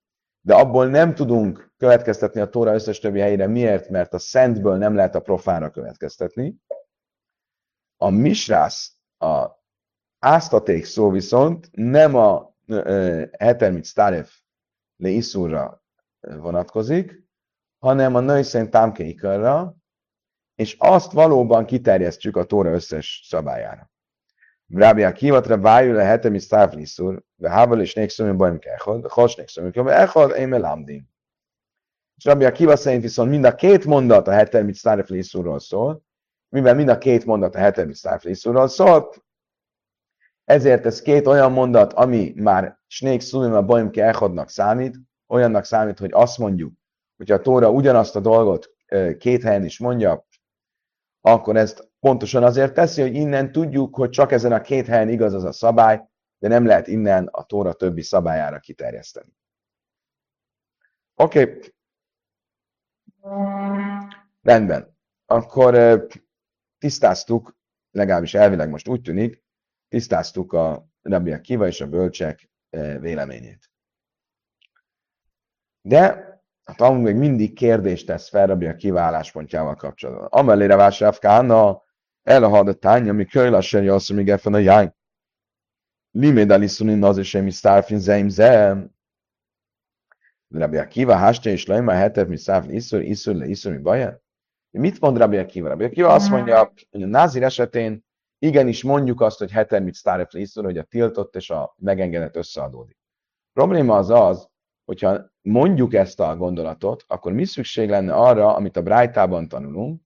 de 0.42 0.56
abból 0.56 0.88
nem 0.88 1.16
tudunk 1.16 1.74
következtetni 1.78 2.42
a 2.42 2.50
Tóra 2.50 2.74
összes 2.74 3.00
többi 3.00 3.20
helyére. 3.20 3.48
Miért? 3.48 3.90
Mert 3.90 4.14
a 4.14 4.20
szentből 4.20 4.78
nem 4.78 4.96
lehet 4.96 5.16
a 5.16 5.22
profánra 5.22 5.70
következtetni. 5.70 6.56
A 7.98 8.10
misrász, 8.10 8.96
a 9.18 9.48
áztaték 10.20 10.86
szó 10.86 11.10
viszont 11.10 11.70
nem 11.72 12.16
a 12.16 12.56
hetermit 13.38 13.84
sztáref 13.84 14.40
le 14.98 15.10
iszúra 15.10 15.84
vonatkozik, 16.20 17.24
hanem 17.80 18.16
a 18.16 18.20
női 18.20 18.44
szerint 18.44 18.70
támkeikarra, 18.70 19.76
és 20.56 20.76
azt 20.80 21.12
valóban 21.12 21.66
kiterjesztjük 21.66 22.36
a 22.36 22.44
Tóra 22.44 22.72
összes 22.72 23.26
szabályára. 23.28 23.92
Rábi 24.68 25.04
a 25.04 25.12
kivatra 25.12 25.58
vájú 25.58 25.94
le 25.94 26.04
hetem 26.04 26.34
is 26.34 26.44
szávliszúr, 26.44 27.24
ve 27.36 27.50
hábal 27.50 27.82
és 27.82 27.94
nék 27.94 28.36
bajm 28.36 28.60
kechod, 28.60 29.12
hos 29.12 29.36
nék 29.36 29.48
szömű 29.48 29.70
kechod, 29.70 29.92
echod, 29.92 30.36
én 30.38 30.48
melamdim. 30.48 31.10
És 32.16 32.26
Rabbi 32.26 32.46
a 32.46 32.52
Kiva 32.52 32.76
szerint 32.76 33.02
viszont 33.02 33.30
mind 33.30 33.44
a 33.44 33.56
két 33.56 33.86
mondat 33.86 34.28
a 34.28 34.32
hetem 34.32 34.68
is 34.68 34.78
szárfliszúrról 34.78 35.60
szól, 35.60 36.02
mivel 36.50 36.76
mind 36.76 36.90
a 36.90 36.98
két 36.98 37.26
mondat 37.26 37.56
a 37.56 37.58
hetem 37.58 37.90
is 37.90 37.98
szárfliszúrról 37.98 38.68
szól, 38.68 39.14
ezért 40.48 40.86
ez 40.86 41.02
két 41.02 41.28
olyan 41.28 41.52
mondat, 41.52 41.94
ami 41.94 42.34
már 42.36 42.80
Snék 42.88 43.22
Szumim 43.22 43.54
a 43.54 43.62
Bajmke 43.62 44.06
Echodnak 44.06 44.50
számít, 44.50 44.98
olyannak 45.28 45.64
számít, 45.64 46.00
hogy 46.00 46.12
azt 46.14 46.38
mondjuk, 46.38 46.74
hogy 47.18 47.32
a 47.32 47.42
Tóra 47.42 47.72
ugyanazt 47.72 48.16
a 48.16 48.20
dolgot 48.20 48.76
két 49.18 49.44
helyen 49.44 49.64
is 49.64 49.80
mondja, 49.80 50.26
akkor 51.22 51.56
ezt 51.56 51.92
pontosan 52.00 52.44
azért 52.44 52.74
teszi, 52.74 53.02
hogy 53.02 53.16
innen 53.16 53.52
tudjuk, 53.52 53.96
hogy 53.96 54.10
csak 54.10 54.32
ezen 54.32 54.52
a 54.52 54.62
két 54.62 54.86
helyen 54.86 55.10
igaz 55.10 55.34
az 55.34 55.44
a 55.44 55.52
szabály, 55.52 56.04
de 56.38 56.48
nem 56.48 56.66
lehet 56.66 56.88
innen 56.88 57.28
a 57.32 57.44
Tóra 57.44 57.74
többi 57.74 58.02
szabályára 58.02 58.60
kiterjeszteni. 58.60 59.38
Oké. 61.16 61.42
Okay. 61.42 61.74
Rendben. 64.42 64.98
Akkor 65.26 66.06
tisztáztuk, 66.78 67.58
legalábbis 67.92 68.34
elvileg 68.34 68.70
most 68.70 68.88
úgy 68.88 69.02
tűnik, 69.02 69.46
tisztáztuk 69.90 70.54
a 70.54 70.88
Rabbi 71.02 71.32
Akiva 71.32 71.68
és 71.68 71.82
a 71.82 71.88
bölcsek 71.88 72.50
véleményét. 73.00 73.72
De 75.82 76.26
a 76.64 76.76
Talmud 76.76 77.04
még 77.04 77.16
mindig 77.16 77.54
kérdést 77.54 78.06
tesz 78.06 78.30
fel 78.30 78.48
Rabbi 78.48 78.66
Akiva 78.66 79.02
álláspontjával 79.02 79.76
kapcsolatban. 79.76 80.28
Amelére 80.32 80.76
vásárv 80.76 81.18
kána, 81.18 81.84
el 82.24 82.44
a 82.44 82.50
hadatány, 82.50 83.10
ami 83.10 83.26
kölylasser 83.26 83.84
jössz, 83.84 84.10
még 84.10 84.30
efen 84.30 84.54
a 84.54 84.58
jány. 84.58 84.94
Liméd 86.12 86.52
alisunin 86.52 87.04
az 87.04 87.18
is 87.18 87.36
emi 87.36 87.52
szárfin 87.52 88.00
zeim 88.00 88.30
zem. 88.30 88.96
Rabbi 90.48 90.78
Akiva, 90.78 91.16
hástja 91.16 91.52
és 91.52 91.66
lejma 91.66 91.92
hetet, 91.92 92.28
mi 92.28 92.38
szárfin 92.38 92.72
iszur, 92.72 93.02
iszur, 93.02 93.36
le 93.36 93.46
iszur, 93.46 93.72
mi 93.72 93.78
baja? 93.78 94.22
Mit 94.70 95.00
mond 95.00 95.18
Rabbi 95.18 95.38
Akiva? 95.38 95.68
Rabbi 95.68 95.84
Akiva 95.84 96.14
azt 96.14 96.30
mondja, 96.30 96.74
hogy 96.90 97.04
a 97.04 97.08
názir 97.08 97.44
esetén 97.44 98.06
igenis 98.40 98.84
mondjuk 98.84 99.22
azt, 99.22 99.40
hogy 99.40 99.52
heter 99.52 99.82
mit 99.82 99.94
sztáref 99.94 100.34
iszur, 100.34 100.64
hogy 100.64 100.78
a 100.78 100.84
tiltott 100.84 101.36
és 101.36 101.50
a 101.50 101.76
megengedett 101.78 102.36
összeadódik. 102.36 102.98
A 103.48 103.50
probléma 103.54 103.98
az 103.98 104.10
az, 104.10 104.50
hogyha 104.86 105.32
mondjuk 105.42 105.94
ezt 105.94 106.20
a 106.20 106.36
gondolatot, 106.36 107.04
akkor 107.08 107.32
mi 107.32 107.46
szükség 107.46 107.90
lenne 107.90 108.14
arra, 108.14 108.56
amit 108.56 108.78
a 108.78 108.82
Brájtában 108.82 109.48
tanulunk? 109.48 110.02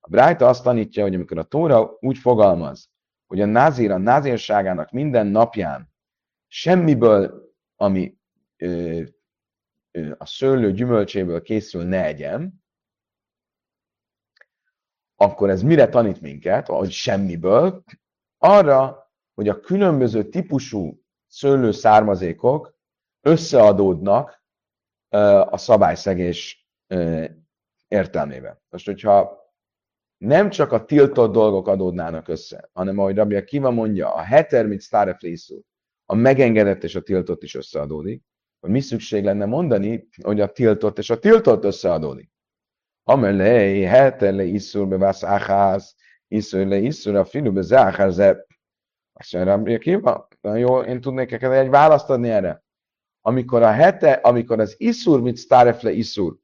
A 0.00 0.10
Brájta 0.10 0.48
azt 0.48 0.62
tanítja, 0.62 1.02
hogy 1.02 1.14
amikor 1.14 1.38
a 1.38 1.42
Tóra 1.42 1.96
úgy 2.00 2.18
fogalmaz, 2.18 2.90
hogy 3.26 3.40
a 3.40 3.46
názír 3.46 3.90
a 3.90 3.98
názírságának 3.98 4.90
minden 4.90 5.26
napján 5.26 5.92
semmiből, 6.46 7.52
ami 7.76 8.16
ö, 8.56 9.02
ö, 9.90 10.10
a 10.18 10.26
szőlő 10.26 10.72
gyümölcséből 10.72 11.42
készül, 11.42 11.84
ne 11.84 12.04
egyen, 12.04 12.64
akkor 15.20 15.50
ez 15.50 15.62
mire 15.62 15.88
tanít 15.88 16.20
minket, 16.20 16.66
hogy 16.66 16.90
semmiből? 16.90 17.82
Arra, 18.38 19.10
hogy 19.34 19.48
a 19.48 19.60
különböző 19.60 20.28
típusú 20.28 21.02
szőlő 21.26 21.70
származékok 21.72 22.78
összeadódnak 23.20 24.44
a 25.44 25.56
szabályszegés 25.56 26.68
értelmében. 27.88 28.60
Most, 28.68 28.86
hogyha 28.86 29.38
nem 30.16 30.50
csak 30.50 30.72
a 30.72 30.84
tiltott 30.84 31.32
dolgok 31.32 31.68
adódnának 31.68 32.28
össze, 32.28 32.70
hanem 32.72 32.98
ahogy 32.98 33.16
Rabbi 33.16 33.34
Akiva 33.34 33.70
mondja, 33.70 34.14
a 34.14 34.20
heter, 34.20 34.66
mint 34.66 34.80
sztáreflészú, 34.80 35.60
a 36.04 36.14
megengedett 36.14 36.84
és 36.84 36.94
a 36.94 37.00
tiltott 37.00 37.42
is 37.42 37.54
összeadódik, 37.54 38.22
hogy 38.60 38.70
mi 38.70 38.80
szükség 38.80 39.24
lenne 39.24 39.44
mondani, 39.44 40.08
hogy 40.22 40.40
a 40.40 40.52
tiltott 40.52 40.98
és 40.98 41.10
a 41.10 41.18
tiltott 41.18 41.64
összeadódik. 41.64 42.30
Amelé, 43.10 43.82
heter 43.82 44.34
le 44.34 44.44
iszur 44.44 44.88
bevász 44.88 45.24
áház, 45.24 45.94
iszur 46.28 46.66
le 46.66 46.76
iszur 46.76 47.14
a 47.14 47.24
filu 47.24 47.52
be 47.52 47.60
záház, 47.60 48.18
azt 49.12 49.32
mondja 49.32 49.54
Rabbi 49.54 49.74
Akiva, 49.74 50.28
jó, 50.42 50.80
én 50.80 51.00
tudnék 51.00 51.32
egy 51.42 51.68
választ 51.68 52.10
adni 52.10 52.30
erre 52.30 52.64
amikor 53.20 53.62
a 53.62 53.70
hete, 53.70 54.12
amikor 54.12 54.60
az 54.60 54.74
iszur, 54.78 55.20
mit 55.20 55.36
sztárefle 55.36 55.90
iszur, 55.90 56.36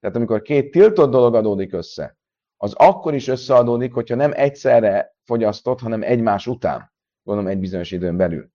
tehát 0.00 0.16
amikor 0.16 0.42
két 0.42 0.70
tiltott 0.70 1.10
dolog 1.10 1.34
adódik 1.34 1.72
össze, 1.72 2.16
az 2.56 2.72
akkor 2.74 3.14
is 3.14 3.28
összeadódik, 3.28 3.92
hogyha 3.92 4.14
nem 4.14 4.32
egyszerre 4.34 5.16
fogyasztott, 5.24 5.80
hanem 5.80 6.02
egymás 6.02 6.46
után, 6.46 6.92
gondolom 7.22 7.50
egy 7.50 7.58
bizonyos 7.58 7.90
időn 7.90 8.16
belül. 8.16 8.50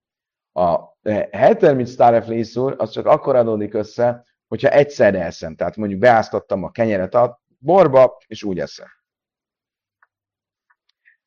A 0.51 0.97
heter, 1.31 1.75
mit 1.75 1.87
sztárefle 1.87 2.33
iszur, 2.33 2.75
az 2.77 2.89
csak 2.89 3.05
akkor 3.05 3.35
adódik 3.35 3.73
össze, 3.73 4.25
hogyha 4.47 4.69
egyszerre 4.69 5.23
eszem. 5.23 5.55
Tehát 5.55 5.75
mondjuk 5.75 5.99
beáztattam 5.99 6.63
a 6.63 6.71
kenyeret 6.71 7.15
borba, 7.63 8.17
és 8.27 8.43
úgy 8.43 8.59
eszem. 8.59 8.87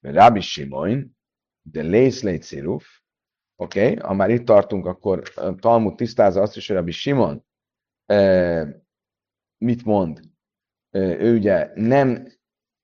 Rabbi 0.00 0.40
Simon, 0.40 1.16
de 1.62 1.82
lész 1.82 2.42
sziruf, 2.42 3.00
Oké, 3.58 3.90
okay? 3.90 3.96
ha 3.96 4.14
már 4.14 4.30
itt 4.30 4.44
tartunk, 4.44 4.86
akkor 4.86 5.22
Talmud 5.58 5.94
tisztázza 5.94 6.40
azt 6.40 6.56
is, 6.56 6.66
hogy 6.66 6.76
Rabbi 6.76 6.90
Simon 6.90 7.44
mit 9.58 9.84
mond. 9.84 10.20
Ő 10.90 11.36
ugye 11.36 11.70
nem 11.74 12.26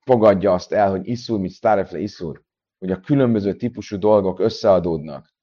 fogadja 0.04 0.52
azt 0.52 0.72
el, 0.72 0.90
hogy 0.90 1.08
iszur, 1.08 1.40
mit 1.40 1.50
sztárefle 1.50 1.98
iszur, 1.98 2.42
hogy 2.78 2.90
a 2.90 3.00
különböző 3.00 3.54
típusú 3.54 3.96
dolgok 3.98 4.38
összeadódnak, 4.38 5.34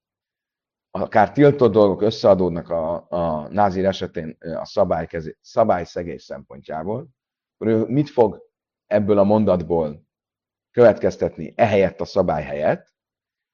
akár 0.91 1.31
tiltott 1.31 1.71
dolgok 1.71 2.01
összeadódnak 2.01 2.69
a, 2.69 3.09
a 3.09 3.47
názír 3.47 3.85
esetén 3.85 4.37
a 4.39 4.65
szabálykezé, 4.65 5.37
szabályszegés 5.41 6.23
szempontjából, 6.23 7.07
akkor 7.59 7.89
mit 7.89 8.09
fog 8.09 8.41
ebből 8.85 9.17
a 9.17 9.23
mondatból 9.23 10.07
következtetni 10.71 11.53
ehelyett 11.55 12.01
a 12.01 12.05
szabály 12.05 12.43
helyett, 12.43 12.93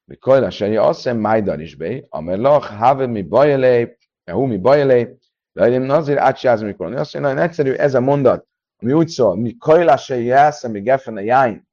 mi 0.05 0.15
kajlas 0.15 0.61
ennyi, 0.61 0.75
azt 0.75 0.95
hiszem 0.97 1.19
Majdar 1.19 1.61
is 1.61 1.75
be, 1.75 2.05
amer 2.09 2.37
lach, 2.37 2.77
have 2.77 3.05
mi 3.05 3.21
bajelé, 3.21 3.97
ehu 4.23 4.45
mi 4.45 4.57
bajelé, 4.57 5.17
de 5.51 5.93
azért 5.93 6.19
átsáz, 6.19 6.61
mikor 6.61 6.93
azt 6.93 7.13
mondja, 7.13 7.31
nagyon 7.31 7.49
egyszerű 7.49 7.71
ez 7.71 7.93
a 7.93 7.99
mondat, 7.99 8.47
ami 8.81 8.93
úgy 8.93 9.07
szól, 9.07 9.35
mi 9.35 9.57
kajlas 9.57 10.09
ennyi, 10.09 10.31
elszem, 10.31 10.71
mi 10.71 10.81
gefen 10.81 11.17
a 11.17 11.19
jány, 11.19 11.67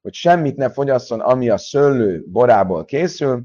hogy 0.00 0.14
semmit 0.14 0.56
ne 0.56 0.70
fogyasszon, 0.70 1.20
ami 1.20 1.48
a 1.48 1.56
szőlő 1.56 2.24
borából 2.26 2.84
készül, 2.84 3.44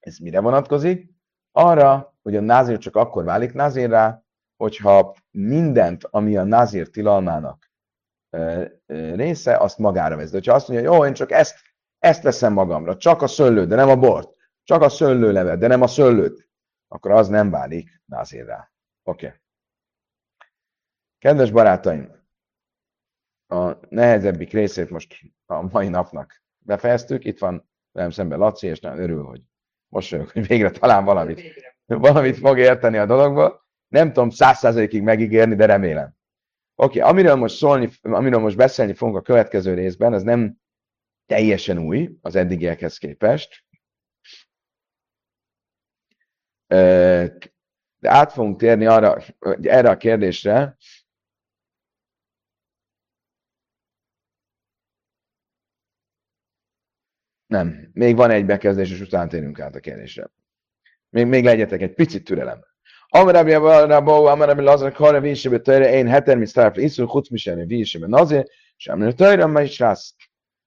ez 0.00 0.18
mire 0.18 0.40
vonatkozik? 0.40 1.10
Arra, 1.52 2.16
hogy 2.22 2.36
a 2.36 2.40
názir 2.40 2.78
csak 2.78 2.96
akkor 2.96 3.24
válik 3.24 3.52
názírrá, 3.52 4.25
hogyha 4.56 5.16
mindent, 5.30 6.04
ami 6.04 6.36
a 6.36 6.44
názir 6.44 6.88
tilalmának 6.88 7.70
része, 9.14 9.56
azt 9.56 9.78
magára 9.78 10.16
vesz. 10.16 10.30
De 10.30 10.40
ha 10.44 10.52
azt 10.52 10.68
mondja, 10.68 10.92
jó, 10.92 11.06
én 11.06 11.12
csak 11.12 11.30
ezt 11.30 11.64
ezt 11.98 12.22
veszem 12.22 12.52
magamra, 12.52 12.96
csak 12.96 13.22
a 13.22 13.26
szőlőt, 13.26 13.68
de 13.68 13.74
nem 13.74 13.88
a 13.88 13.96
bort, 13.96 14.36
csak 14.62 14.82
a 14.82 14.88
szőlőlevet, 14.88 15.58
de 15.58 15.66
nem 15.66 15.82
a 15.82 15.86
szőlőt, 15.86 16.48
akkor 16.88 17.10
az 17.10 17.28
nem 17.28 17.50
válik 17.50 18.02
názérrá. 18.04 18.72
Oké. 19.02 19.26
Okay. 19.26 19.38
Kedves 21.18 21.50
barátaim, 21.50 22.24
a 23.46 23.72
nehezebbik 23.88 24.52
részét 24.52 24.90
most 24.90 25.14
a 25.46 25.62
mai 25.62 25.88
napnak 25.88 26.42
befejeztük. 26.58 27.24
Itt 27.24 27.38
van 27.38 27.70
velem 27.92 28.10
szemben 28.10 28.38
Laci, 28.38 28.66
és 28.66 28.80
nagyon 28.80 28.98
örül, 28.98 29.24
hogy 29.24 29.42
most 29.88 30.10
vagyok, 30.10 30.30
hogy 30.30 30.46
végre 30.46 30.70
talán 30.70 31.04
valamit, 31.04 31.42
valamit 31.86 32.38
fog 32.38 32.58
érteni 32.58 32.96
a 32.96 33.06
dologból. 33.06 33.65
Nem 33.88 34.12
tudom 34.12 34.30
száz 34.30 34.58
százalékig 34.58 35.02
megígérni, 35.02 35.54
de 35.54 35.66
remélem. 35.66 36.14
Oké, 36.74 36.98
okay, 36.98 37.10
amiről 37.10 37.34
most 37.34 37.56
szólni, 37.56 37.90
amiről 38.02 38.40
most 38.40 38.56
beszélni 38.56 38.94
fogunk 38.94 39.16
a 39.16 39.22
következő 39.22 39.74
részben, 39.74 40.12
az 40.12 40.22
nem 40.22 40.56
teljesen 41.26 41.78
új 41.78 42.18
az 42.20 42.36
eddigiekhez 42.36 42.98
képest. 42.98 43.64
De 46.66 48.10
át 48.10 48.32
fogunk 48.32 48.58
térni 48.58 48.86
arra, 48.86 49.16
erre 49.62 49.90
a 49.90 49.96
kérdésre, 49.96 50.76
Nem, 57.46 57.90
még 57.92 58.16
van 58.16 58.30
egy 58.30 58.46
bekezdés, 58.46 58.90
és 58.90 59.00
utána 59.00 59.28
térünk 59.28 59.60
át 59.60 59.74
a 59.74 59.80
kérdésre. 59.80 60.30
Még, 61.08 61.26
még 61.26 61.44
legyetek 61.44 61.80
egy 61.80 61.94
picit 61.94 62.24
türelem. 62.24 62.64
Amarabi 63.16 63.52
Rabó, 63.52 64.24
Amarabi 64.24 64.62
Lazar, 64.62 64.92
Kara, 64.92 65.20
Vísebe, 65.20 65.58
Töjre, 65.58 65.92
én 65.92 66.08
heter, 66.08 66.36
mit 66.36 66.48
sztárfli, 66.48 66.82
iszul, 66.82 67.06
Chutz, 67.06 67.28
Misene, 67.28 67.64
Vísebe, 67.64 68.06
Nazir, 68.06 68.46
Semmi, 68.76 69.14
Töjre, 69.14 69.46
ma 69.46 69.60
is 69.60 69.78
rász. 69.78 70.14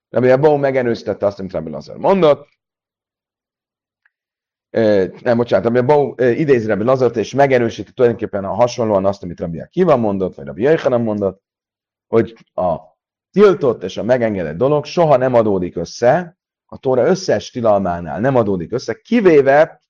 Rabbi 0.10 0.30
Abó 0.30 0.56
megerősítette 0.56 1.26
azt, 1.26 1.40
amit 1.40 1.52
Rabbi 1.52 1.70
Lazar 1.70 1.98
mondott. 1.98 2.48
Nem, 5.22 5.38
bocsánat, 5.38 5.66
Rabbi 5.66 5.78
Abó 5.78 6.16
idézi 6.18 6.68
Rabbi 6.68 6.84
Lazart, 6.84 7.18
és 7.18 7.34
megerősíti 7.34 7.92
tulajdonképpen 7.92 8.46
a 8.46 8.54
hasonlóan 8.54 9.06
azt, 9.06 9.24
amit 9.24 9.40
Rabbi 9.40 9.60
Akiva 9.60 9.98
mondott, 9.98 10.36
vagy 10.36 10.46
Rabbi 10.46 10.62
Jöjjhanem 10.62 11.02
mondott, 11.02 11.42
hogy 12.08 12.36
a 12.54 12.78
tiltott 13.32 13.84
és 13.84 13.98
a 13.98 14.04
megengedett 14.04 14.58
dolog 14.58 14.86
soha 14.86 15.18
nem 15.18 15.34
adódik 15.34 15.76
össze, 15.76 16.38
a 16.66 16.78
Tóra 16.78 17.06
összes 17.06 17.50
tilalmánál 17.50 18.20
nem 18.20 18.36
adódik 18.36 18.72
össze, 18.72 18.94
kivéve 18.94 19.82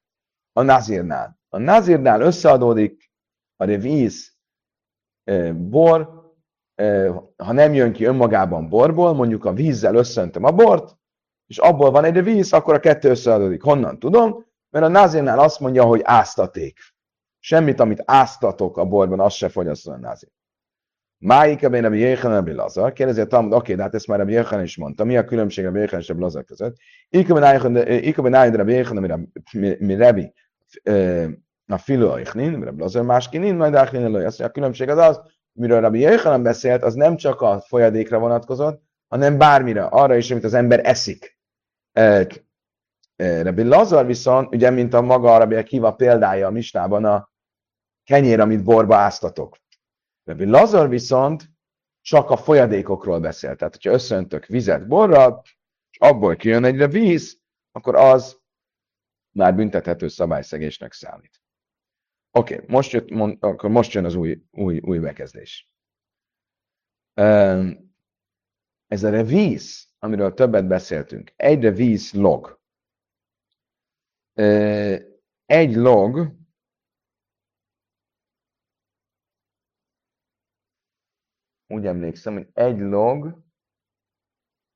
a 0.53 0.61
nazírnál. 0.61 1.38
A 1.49 1.57
nazírnál 1.57 2.21
összeadódik 2.21 3.11
a 3.55 3.65
revíz 3.65 4.37
e, 5.23 5.53
bor, 5.53 6.17
ha 7.37 7.51
nem 7.51 7.73
jön 7.73 7.91
ki 7.91 8.03
önmagában 8.03 8.69
borból, 8.69 9.13
mondjuk 9.13 9.45
a 9.45 9.53
vízzel 9.53 9.95
összöntöm 9.95 10.43
a 10.43 10.51
bort, 10.51 10.97
és 11.49 11.57
abból 11.57 11.91
van 11.91 12.03
egy 12.03 12.23
víz, 12.23 12.53
akkor 12.53 12.73
a 12.73 12.79
kettő 12.79 13.09
összeadódik. 13.09 13.61
Honnan 13.61 13.99
tudom? 13.99 14.45
Mert 14.69 14.85
a 14.85 14.87
názénál 14.87 15.39
azt 15.39 15.59
mondja, 15.59 15.83
hogy 15.83 16.01
áztaték. 16.03 16.77
Semmit, 17.39 17.79
amit 17.79 18.03
áztatok 18.05 18.77
a 18.77 18.85
borban, 18.85 19.19
az 19.19 19.33
se 19.33 19.49
fogyasszon 19.49 19.93
a 19.93 19.97
názén. 19.97 20.29
Máik 21.17 21.63
a 21.63 21.69
Rabbi 21.69 21.97
Jéhan 21.97 22.31
Rabbi 22.31 22.51
Lazar. 22.51 22.93
Kérdezi 22.93 23.21
a 23.21 23.43
oké, 23.49 23.75
de 23.75 23.81
hát 23.81 23.93
ezt 23.93 24.07
már 24.07 24.17
Rabbi 24.17 24.31
Jéhan 24.31 24.63
is 24.63 24.77
mondta. 24.77 25.03
Mi 25.03 25.17
a 25.17 25.25
különbség 25.25 25.65
a 25.65 25.71
Jéhan 25.75 25.99
és 25.99 26.07
Rabbi 26.07 26.21
Lazar 26.21 26.43
között? 26.43 26.77
Ika 27.09 27.39
Rabbi 27.39 28.71
Jéhan, 28.71 29.29
mi 29.79 29.95
Rabbi 29.95 30.33
a 31.67 31.77
filo 31.77 32.15
Eichnin, 32.15 32.63
Rabbi 32.63 32.81
Lazar 32.81 33.03
máskinin, 33.03 33.55
majd 33.55 33.75
Eichnin 33.75 34.03
elő. 34.03 34.25
Azt 34.25 34.41
a 34.41 34.49
különbség 34.49 34.89
az 34.89 34.97
az, 34.97 35.21
miről 35.51 35.81
Rabbi 35.81 35.99
Jöjjhanan 35.99 36.43
beszélt, 36.43 36.83
az 36.83 36.93
nem 36.93 37.15
csak 37.15 37.41
a 37.41 37.61
folyadékra 37.61 38.19
vonatkozott, 38.19 38.83
hanem 39.07 39.37
bármire, 39.37 39.83
arra 39.83 40.15
is, 40.15 40.31
amit 40.31 40.43
az 40.43 40.53
ember 40.53 40.85
eszik. 40.85 41.37
Rabbi 43.15 43.63
Lazar 43.63 44.05
viszont, 44.05 44.55
ugye, 44.55 44.69
mint 44.69 44.93
a 44.93 45.01
maga 45.01 45.37
Rabbi 45.37 45.63
Kiva 45.63 45.93
példája 45.93 46.47
a 46.47 46.51
mistában, 46.51 47.05
a 47.05 47.31
kenyér, 48.03 48.39
amit 48.39 48.63
borba 48.63 48.95
áztatok. 48.95 49.57
Rabbi 50.23 50.45
Lazar 50.45 50.89
viszont 50.89 51.43
csak 52.01 52.29
a 52.29 52.37
folyadékokról 52.37 53.19
beszél. 53.19 53.55
Tehát, 53.55 53.73
hogyha 53.73 53.91
összöntök 53.91 54.45
vizet 54.45 54.87
borra, 54.87 55.41
és 55.91 55.99
abból 55.99 56.35
kijön 56.35 56.63
egyre 56.63 56.87
víz, 56.87 57.39
akkor 57.71 57.95
az 57.95 58.38
már 59.31 59.55
büntethető 59.55 60.07
szabályszegésnek 60.07 60.93
számít. 60.93 61.41
Oké, 62.31 62.53
okay, 62.55 62.65
most, 62.67 62.91
jött, 62.91 63.09
mond, 63.09 63.37
akkor 63.39 63.69
most 63.69 63.93
jön 63.93 64.05
az 64.05 64.15
új, 64.15 64.43
új, 64.51 64.79
új 64.79 64.99
bekezdés. 64.99 65.71
Ez 68.87 69.03
a 69.03 69.09
revíz, 69.09 69.87
amiről 69.99 70.33
többet 70.33 70.67
beszéltünk, 70.67 71.33
egy 71.35 71.63
revíz 71.63 72.13
log. 72.13 72.59
Egy 75.45 75.75
log 75.75 76.37
úgy 81.67 81.85
emlékszem, 81.85 82.33
hogy 82.33 82.49
egy 82.53 82.79
log 82.79 83.43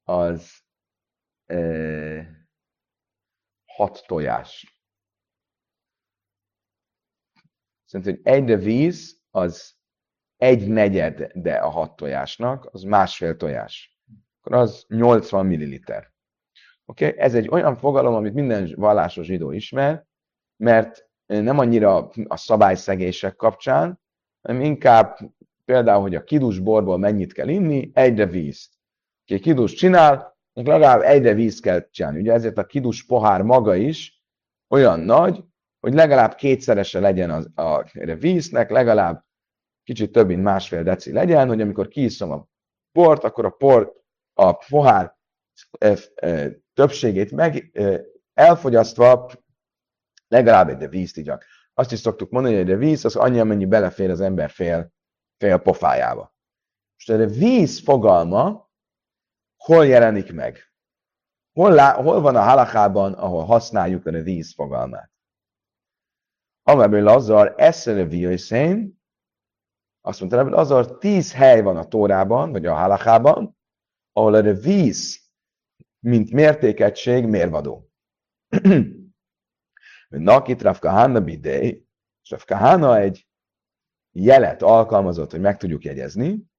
az 0.04 0.64
hat 3.84 4.04
tojás. 4.08 4.78
Szerintem, 7.86 8.16
hogy 8.16 8.34
egy 8.34 8.64
víz 8.64 9.22
az 9.30 9.76
egy 10.38 10.68
negyed, 10.68 11.32
de 11.34 11.56
a 11.56 11.70
hat 11.70 11.96
tojásnak, 11.96 12.70
az 12.72 12.84
másfél 12.84 13.38
tojás. 13.38 13.98
Akkor 14.42 14.58
az 14.58 14.86
80 14.88 15.46
milliliter. 15.46 16.14
Oké? 16.86 17.06
Okay? 17.08 17.20
Ez 17.20 17.36
egy 17.36 17.48
olyan 17.50 17.76
fogalom, 17.76 18.14
amit 18.14 18.34
minden 18.34 18.74
vallásos 18.76 19.26
zsidó 19.26 19.52
ismer, 19.52 20.06
mert 20.56 21.10
nem 21.26 21.60
annyira 21.60 22.10
a 22.28 22.38
szabályszegések 22.38 23.36
kapcsán, 23.36 24.02
hanem 24.42 24.62
inkább 24.62 25.18
például, 25.66 26.02
hogy 26.02 26.16
a 26.16 26.24
kidus 26.24 26.60
borból 26.60 26.98
mennyit 26.98 27.34
kell 27.34 27.48
inni, 27.48 27.92
egyre 27.94 28.26
vízt. 28.26 28.74
Aki 29.24 29.40
kidus 29.40 29.74
csinál, 29.74 30.33
legalább 30.54 31.02
egyre 31.02 31.34
víz 31.34 31.60
kell 31.60 31.90
csinálni. 31.90 32.20
Ugye 32.20 32.34
ezért 32.34 32.58
a 32.58 32.66
kidus 32.66 33.06
pohár 33.06 33.42
maga 33.42 33.76
is 33.76 34.24
olyan 34.70 35.00
nagy, 35.00 35.44
hogy 35.80 35.94
legalább 35.94 36.36
kétszerese 36.36 37.00
legyen 37.00 37.32
az, 37.32 37.50
a, 37.56 37.62
a 37.62 38.16
víznek, 38.20 38.70
legalább 38.70 39.26
kicsit 39.84 40.12
több, 40.12 40.28
mint 40.28 40.44
másfél 40.44 40.84
deci 40.84 41.12
legyen, 41.12 41.48
hogy 41.48 41.62
amikor 41.62 41.88
kiiszom 41.88 42.32
a 42.32 42.48
bort, 42.92 43.24
akkor 43.24 43.46
a 43.46 43.50
por, 43.50 43.94
a 44.34 44.54
pohár 44.54 45.16
e, 45.80 45.98
e, 46.16 46.52
többségét 46.74 47.32
meg 47.32 47.70
e, 47.74 48.02
elfogyasztva 48.34 49.32
legalább 50.28 50.70
egy 50.70 50.90
vízt 50.90 51.18
igyak. 51.18 51.46
Azt 51.74 51.92
is 51.92 52.00
szoktuk 52.00 52.30
mondani, 52.30 52.56
hogy 52.56 52.72
a 52.72 52.78
víz 52.78 53.06
az 53.06 53.16
annyi, 53.16 53.40
amennyi 53.40 53.66
belefér 53.66 54.10
az 54.10 54.22
ember 54.22 54.50
fél 54.50 54.94
fél 55.38 55.58
pofájába. 55.58 56.36
Most 56.96 57.10
erre 57.10 57.26
víz 57.26 57.80
fogalma 57.84 58.72
hol 59.64 59.86
jelenik 59.86 60.34
meg? 60.34 60.72
Hol, 61.54 61.72
lá, 61.72 61.94
hol 61.94 62.22
van 62.22 62.36
a 62.36 62.42
halakában, 62.42 63.14
ahol 63.14 63.46
használjuk 63.46 64.06
a 64.06 64.12
víz 64.12 64.54
fogalmát? 64.54 65.12
Amelyben 66.64 67.04
Lazar 67.04 67.54
eszere 67.58 68.04
vijöjszén, 68.04 69.02
azt 70.02 70.20
mondta, 70.20 70.44
hogy 70.44 70.52
Lazar 70.52 70.98
tíz 70.98 71.34
hely 71.34 71.62
van 71.62 71.78
a 71.78 71.88
Tórában, 71.88 72.52
vagy 72.52 72.66
a 72.66 72.74
halakában, 72.74 73.58
ahol 74.12 74.34
a 74.34 74.54
víz, 74.54 75.22
mint 76.00 76.32
mértékegység, 76.32 77.26
mérvadó. 77.26 77.90
Nakit 80.10 80.62
Rav 80.62 80.80
Kahana 80.80 81.22
bidei, 81.22 81.88
és 82.24 82.46
Rav 82.46 82.96
egy 82.96 83.28
jelet 84.12 84.62
alkalmazott, 84.62 85.32
hogy 85.32 85.42
meg 85.42 85.58
tudjuk 85.58 85.84
jegyezni, 85.84 86.52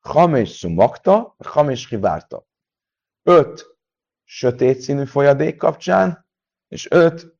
Hames 0.00 0.50
szumakta, 0.50 1.34
Hames 1.38 1.88
hivárta. 1.88 2.46
Öt 3.22 3.78
sötét 4.24 4.80
színű 4.80 5.04
folyadék 5.04 5.56
kapcsán, 5.56 6.26
és 6.68 6.90
öt 6.90 7.36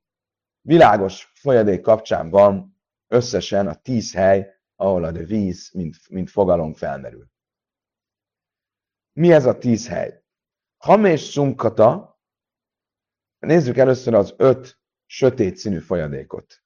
világos 0.60 1.32
folyadék 1.34 1.80
kapcsán 1.80 2.30
van 2.30 2.80
összesen 3.06 3.66
a 3.66 3.74
tíz 3.74 4.12
hely, 4.12 4.60
ahol 4.76 5.04
a 5.04 5.12
víz, 5.12 5.70
mint, 5.72 5.96
mint 6.08 6.30
fogalom 6.30 6.74
felmerül. 6.74 7.28
Mi 9.12 9.32
ez 9.32 9.46
a 9.46 9.58
tíz 9.58 9.88
hely? 9.88 10.24
Hames 10.76 11.20
szumkata, 11.20 12.20
nézzük 13.38 13.76
először 13.76 14.14
az 14.14 14.34
öt 14.36 14.80
sötét 15.06 15.56
színű 15.56 15.78
folyadékot. 15.78 16.62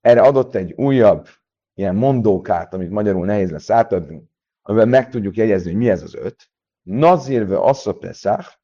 Erre 0.00 0.20
adott 0.20 0.54
egy 0.54 0.72
újabb 0.72 1.28
ilyen 1.74 1.94
mondókát, 1.94 2.74
amit 2.74 2.90
magyarul 2.90 3.26
nehéz 3.26 3.50
lesz 3.50 3.70
átadni, 3.70 4.30
amivel 4.66 4.86
meg 4.86 5.10
tudjuk 5.10 5.36
jegyezni, 5.36 5.70
hogy 5.70 5.80
mi 5.80 5.90
ez 5.90 6.02
az 6.02 6.14
öt. 6.14 6.50
Nazirve 6.82 7.58
assza 7.58 7.92
Pesach, 7.92 8.54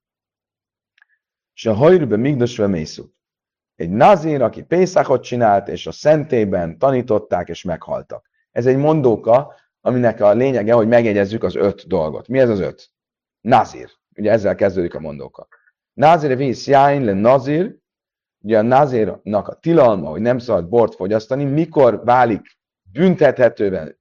és 1.55 1.67
a 1.67 1.75
hajrűbe 1.75 2.17
migdosve 2.17 2.67
mészuk. 2.67 3.15
Egy 3.75 3.91
nazír, 3.91 4.43
aki 4.43 4.62
Pészakot 4.62 5.23
csinált, 5.23 5.69
és 5.69 5.87
a 5.87 5.93
szentében 5.93 6.79
tanították, 6.79 7.49
és 7.49 7.62
meghaltak. 7.62 8.31
Ez 8.51 8.67
egy 8.67 8.77
mondóka, 8.77 9.55
aminek 9.81 10.21
a 10.21 10.33
lényege, 10.33 10.73
hogy 10.73 10.88
megjegyezzük 10.88 11.43
az 11.43 11.55
öt 11.55 11.87
dolgot. 11.87 12.29
Mi 12.29 12.38
ez 12.38 12.49
az 12.49 12.61
öt? 12.61 12.91
Nazir. 13.41 13.91
Ugye 14.17 14.31
ezzel 14.31 14.55
kezdődik 14.55 14.95
a 14.95 15.01
mondóka. 15.01 15.49
Nazir 15.93 16.37
víz 16.37 16.67
jáin 16.67 17.05
le 17.05 17.12
nazir, 17.12 17.77
ugye 18.38 18.59
a 18.59 18.62
nazírnak 18.62 19.49
a 19.49 19.55
tilalma, 19.55 20.09
hogy 20.09 20.21
nem 20.21 20.38
szabad 20.38 20.69
bort 20.69 20.95
fogyasztani, 20.95 21.45
mikor 21.45 22.05
válik 22.05 22.59
büntethetően 22.93 23.97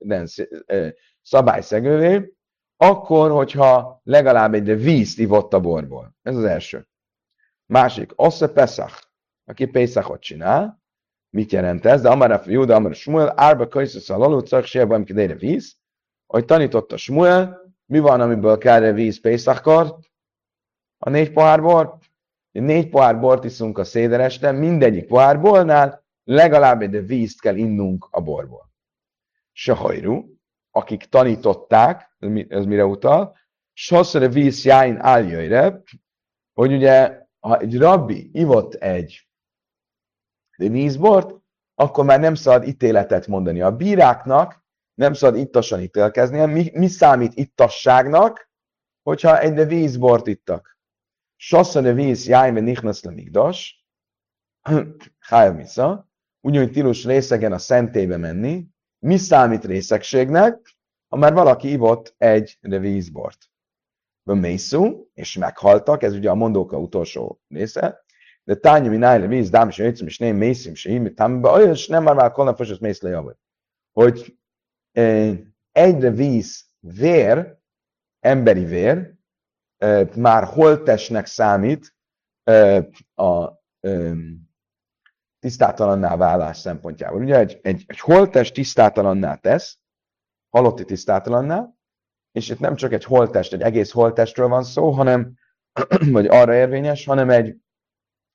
szabályszegővé, 1.21 2.33
akkor, 2.77 3.31
hogyha 3.31 4.01
legalább 4.03 4.53
egy 4.53 4.81
vízt 4.81 5.19
ivott 5.19 5.53
a 5.53 5.59
borból. 5.59 6.15
Ez 6.21 6.35
az 6.35 6.43
első. 6.43 6.87
Másik, 7.65 8.11
Osse 8.15 8.47
Pesach, 8.47 9.03
aki 9.45 9.65
Pesachot 9.65 10.21
csinál, 10.21 10.81
mit 11.29 11.51
jelent 11.51 11.85
ez? 11.85 12.01
De 12.01 12.09
Amara 12.09 12.41
Júda, 12.45 12.75
Amara 12.75 12.93
Smuel, 12.93 13.33
Árba 13.35 13.67
Kajszasz 13.67 14.09
a 14.09 14.17
Lalu, 14.17 14.39
Cak 14.39 15.03
kidére 15.03 15.35
víz, 15.35 15.77
hogy 16.25 16.45
tanította 16.45 16.97
Smuel, 16.97 17.61
mi 17.85 17.99
van, 17.99 18.21
amiből 18.21 18.57
kell 18.57 18.91
víz 18.91 19.21
Pesachkor? 19.21 19.97
A 20.97 21.09
négy 21.09 21.31
pohár 21.31 21.61
bor? 21.61 21.97
Négy 22.51 22.89
pohár 22.89 23.19
bort 23.19 23.43
iszunk 23.43 23.77
a 23.77 23.83
szédereste, 23.83 24.51
mindegyik 24.51 25.07
pohárbolnál 25.07 26.05
legalább 26.23 26.81
egy 26.81 27.05
vízt 27.07 27.41
kell 27.41 27.55
innunk 27.55 28.07
a 28.11 28.21
borból. 28.21 28.69
Sehajru, 29.51 30.30
akik 30.71 31.03
tanították, 31.03 32.15
ez 32.47 32.65
mire 32.65 32.85
utal, 32.85 33.39
Sosszere 33.73 34.27
víz 34.27 34.65
jáin 34.65 34.97
áljöjre, 34.97 35.81
hogy 36.53 36.73
ugye, 36.73 37.25
ha 37.39 37.59
egy 37.59 37.77
rabbi 37.77 38.29
ivott 38.33 38.73
egy 38.73 39.29
vízbort, 40.55 41.35
akkor 41.75 42.05
már 42.05 42.19
nem 42.19 42.35
szabad 42.35 42.67
ítéletet 42.67 43.27
mondani. 43.27 43.61
A 43.61 43.75
bíráknak 43.75 44.63
nem 44.93 45.13
szabad 45.13 45.39
ittasan 45.39 45.81
ítélkezni, 45.81 46.45
mi, 46.45 46.71
mi 46.73 46.87
számít 46.87 47.33
ittasságnak, 47.35 48.49
hogyha 49.01 49.39
egy 49.39 49.67
vízbort 49.67 50.27
ittak. 50.27 50.79
Sosszere 51.35 51.93
víz 51.93 52.27
jáin, 52.27 52.53
ve 52.53 52.59
nichnasz 52.59 53.03
le 53.03 53.11
migdas, 53.11 53.81
Hájv 55.19 55.55
Misza, 55.59 56.09
úgy, 56.41 56.71
tilus 56.71 57.05
részegen 57.05 57.51
a 57.51 57.57
szentébe 57.57 58.17
menni, 58.17 58.67
mi 59.05 59.17
számít 59.17 59.65
részegségnek, 59.65 60.75
ha 61.07 61.17
már 61.17 61.33
valaki 61.33 61.71
ivott 61.71 62.15
egy 62.17 62.57
vízbort. 62.61 63.49
Mészú, 64.23 65.09
és 65.13 65.37
meghaltak, 65.37 66.03
ez 66.03 66.13
ugye 66.13 66.29
a 66.29 66.35
mondóka 66.35 66.77
utolsó 66.77 67.41
része, 67.47 68.03
de 68.43 68.55
tánya 68.55 68.89
mi 68.89 68.97
nájle 68.97 69.27
víz, 69.27 69.49
dám 69.49 69.67
és 69.67 69.77
jöjjtszem, 69.77 70.07
és 70.07 70.17
nem 70.17 70.35
mészim, 70.35 70.71
és 70.71 70.83
hímit, 70.83 71.15
támba, 71.15 71.61
és 71.61 71.87
nem 71.87 72.03
már 72.03 72.15
már 72.15 72.31
kolna 72.31 72.55
fosott 72.55 72.79
mész 72.79 73.01
le 73.01 73.35
Hogy 73.91 74.37
egyre 75.71 76.09
víz 76.09 76.65
vér, 76.79 77.57
emberi 78.19 78.65
vér, 78.65 79.13
már 80.15 80.43
holtesnek 80.43 81.25
számít 81.25 81.95
a 83.15 83.59
tisztátalanná 85.41 86.15
válás 86.15 86.57
szempontjából. 86.57 87.21
Ugye 87.21 87.37
egy, 87.37 87.59
egy, 87.61 87.83
egy 87.87 87.99
holtest 87.99 88.53
tisztátalanná 88.53 89.35
tesz, 89.35 89.77
halotti 90.49 90.85
tisztátalanná, 90.85 91.69
és 92.31 92.49
itt 92.49 92.59
nem 92.59 92.75
csak 92.75 92.93
egy 92.93 93.03
holtest, 93.03 93.53
egy 93.53 93.61
egész 93.61 93.91
holtestről 93.91 94.47
van 94.47 94.63
szó, 94.63 94.89
hanem, 94.89 95.33
vagy 96.11 96.27
arra 96.27 96.53
érvényes, 96.53 97.05
hanem 97.05 97.29
egy 97.29 97.55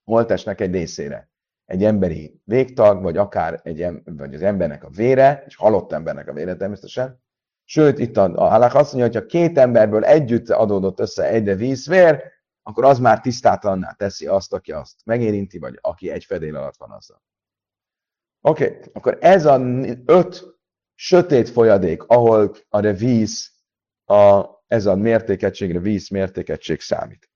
holtestnek 0.04 0.60
egy 0.60 0.72
részére. 0.72 1.30
Egy 1.64 1.84
emberi 1.84 2.40
végtag, 2.44 3.02
vagy 3.02 3.16
akár 3.16 3.60
egy, 3.62 3.86
vagy 4.04 4.34
az 4.34 4.42
embernek 4.42 4.84
a 4.84 4.88
vére, 4.88 5.42
egy 5.44 5.54
halott 5.54 5.92
embernek 5.92 6.28
a 6.28 6.32
vére 6.32 6.56
természetesen. 6.56 7.22
Sőt, 7.64 7.98
itt 7.98 8.16
a, 8.16 8.34
a 8.34 8.48
halak 8.48 8.74
azt 8.74 8.92
mondja, 8.92 9.12
hogy 9.12 9.22
ha 9.22 9.38
két 9.38 9.58
emberből 9.58 10.04
együtt 10.04 10.50
adódott 10.50 11.00
össze 11.00 11.28
egyre 11.28 11.54
vízvér, 11.54 12.22
akkor 12.66 12.84
az 12.84 12.98
már 12.98 13.20
tisztátalanná 13.20 13.92
teszi 13.92 14.26
azt, 14.26 14.52
aki 14.52 14.72
azt 14.72 15.04
megérinti, 15.04 15.58
vagy 15.58 15.78
aki 15.80 16.10
egy 16.10 16.24
fedél 16.24 16.56
alatt 16.56 16.76
van 16.76 16.90
azzal. 16.90 17.22
Oké, 18.40 18.66
okay, 18.66 18.80
akkor 18.92 19.18
ez 19.20 19.44
a 19.44 19.60
öt 20.04 20.44
sötét 20.94 21.48
folyadék, 21.48 22.02
ahol 22.02 22.56
a 22.68 22.80
víz, 22.80 23.52
a, 24.04 24.44
ez 24.66 24.86
a 24.86 24.94
mértékegységre 24.94 25.78
víz 25.78 26.08
mértékegység 26.08 26.80
számít. 26.80 27.30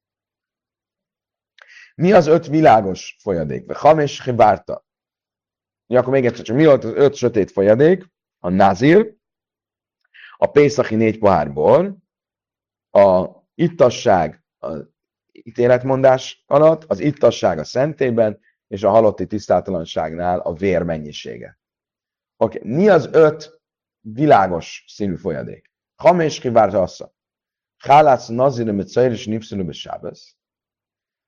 Mi 1.95 2.13
az 2.13 2.27
öt 2.27 2.47
világos 2.47 3.17
folyadék? 3.21 3.73
Hames 3.73 4.25
hibárta. 4.25 4.87
Ja, 5.87 6.01
akkor 6.01 6.13
még 6.13 6.27
egyszer, 6.27 6.45
csak 6.45 6.57
mi 6.57 6.65
volt 6.65 6.85
az 6.85 6.93
öt 6.93 7.15
sötét 7.15 7.51
folyadék? 7.51 8.07
A 8.39 8.49
nazir, 8.49 9.17
a 10.37 10.47
Pészachi 10.47 10.95
négy 10.95 11.19
pohárból, 11.19 11.99
a 12.91 13.29
ittasság 13.55 14.45
az 14.59 14.99
ítéletmondás 15.45 16.45
alatt, 16.47 16.85
az 16.85 17.01
ittasság 17.01 17.59
a 17.59 17.65
szentében, 17.65 18.41
és 18.69 18.83
a 18.83 18.91
halotti 18.91 19.27
tisztátalanságnál 19.27 20.39
a 20.39 20.53
vér 20.53 20.83
mennyisége. 20.83 21.59
Okay. 22.37 22.61
mi 22.65 22.89
az 22.89 23.09
öt 23.13 23.61
világos 24.01 24.85
színű 24.89 25.17
folyadék? 25.17 25.71
Hamés 25.97 26.39
kivárt 26.39 26.75
assza. 26.75 27.15
Hálátsz 27.79 28.29
nazir, 28.29 28.73
mit 28.73 28.97
és 28.97 29.27
nipszülő 29.27 29.71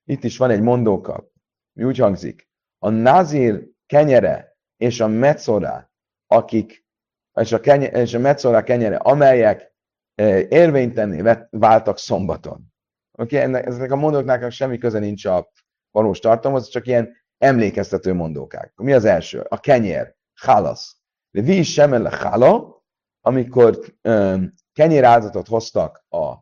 Itt 0.05 0.25
is 0.25 0.37
van 0.37 0.51
egy 0.51 0.61
mondóka, 0.61 1.31
mi 1.73 1.85
úgy 1.85 1.99
hangzik. 1.99 2.49
A 2.79 2.89
nazir 2.89 3.69
kenyere 3.87 4.57
és 4.77 5.01
a 5.01 5.07
metzora, 5.07 5.93
akik, 6.27 6.87
és 7.35 7.53
a, 7.53 7.61
kenye, 7.61 7.87
és 7.87 8.15
a 8.15 8.19
metzora 8.19 8.63
kenyere, 8.63 8.97
amelyek 8.97 9.75
e, 10.15 10.39
érvénytenné 10.39 11.47
váltak 11.51 11.99
szombaton. 11.99 12.72
Oké, 13.19 13.47
okay? 13.47 13.63
ezek 13.63 13.91
a 13.91 13.97
mondóknak 13.97 14.51
semmi 14.51 14.79
köze 14.79 14.99
nincs 14.99 15.25
a 15.25 15.49
valós 15.91 16.19
tartalomhoz, 16.19 16.69
csak 16.69 16.87
ilyen 16.87 17.17
emlékeztető 17.39 18.13
mondókák. 18.13 18.73
Mi 18.77 18.93
az 18.93 19.05
első? 19.05 19.41
A 19.41 19.61
kenyér, 19.61 20.17
halasz. 20.41 20.97
De 21.31 21.41
vi 21.41 21.59
is 21.59 21.73
sem 21.73 22.03
le 22.03 22.11
hála, 22.11 22.83
amikor 23.21 23.79
um, 24.03 24.55
kenyér 24.73 25.05
áldozatot 25.05 25.49
hoztak 25.49 26.05
a 26.09 26.35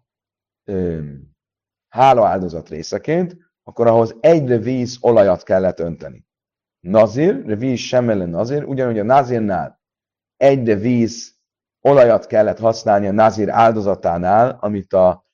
um, 0.73 1.37
hála 1.89 2.27
áldozat 2.27 2.69
részeként, 2.69 3.37
akkor 3.63 3.87
ahhoz 3.87 4.17
egy 4.21 4.63
víz 4.63 4.99
olajat 5.01 5.43
kellett 5.43 5.79
önteni. 5.79 6.27
Nazir, 6.81 7.43
de 7.43 7.55
víz 7.55 7.79
sem 7.79 8.05
nazir, 8.05 8.65
ugyanúgy 8.65 8.99
a 8.99 9.05
nazirnál 9.05 9.81
egy 10.37 10.81
víz 10.81 11.39
olajat 11.81 12.27
kellett 12.27 12.59
használni 12.59 13.07
a 13.07 13.13
nazir 13.13 13.49
áldozatánál, 13.49 14.57
amit 14.61 14.93
a 14.93 15.27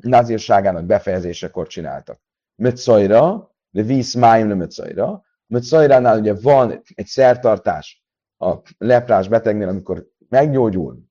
nazírságának 0.00 0.84
befejezésekor 0.84 1.66
csináltak. 1.66 2.20
Mötszajra, 2.54 3.54
de 3.70 3.82
víz 3.82 4.14
májim 4.14 4.48
le 4.48 4.54
Mötszajra. 4.54 5.24
Mötszajránál 5.46 6.18
ugye 6.18 6.34
van 6.34 6.82
egy 6.94 7.06
szertartás 7.06 8.04
a 8.36 8.56
leprás 8.78 9.28
betegnél, 9.28 9.68
amikor 9.68 10.08
meggyógyul, 10.28 11.08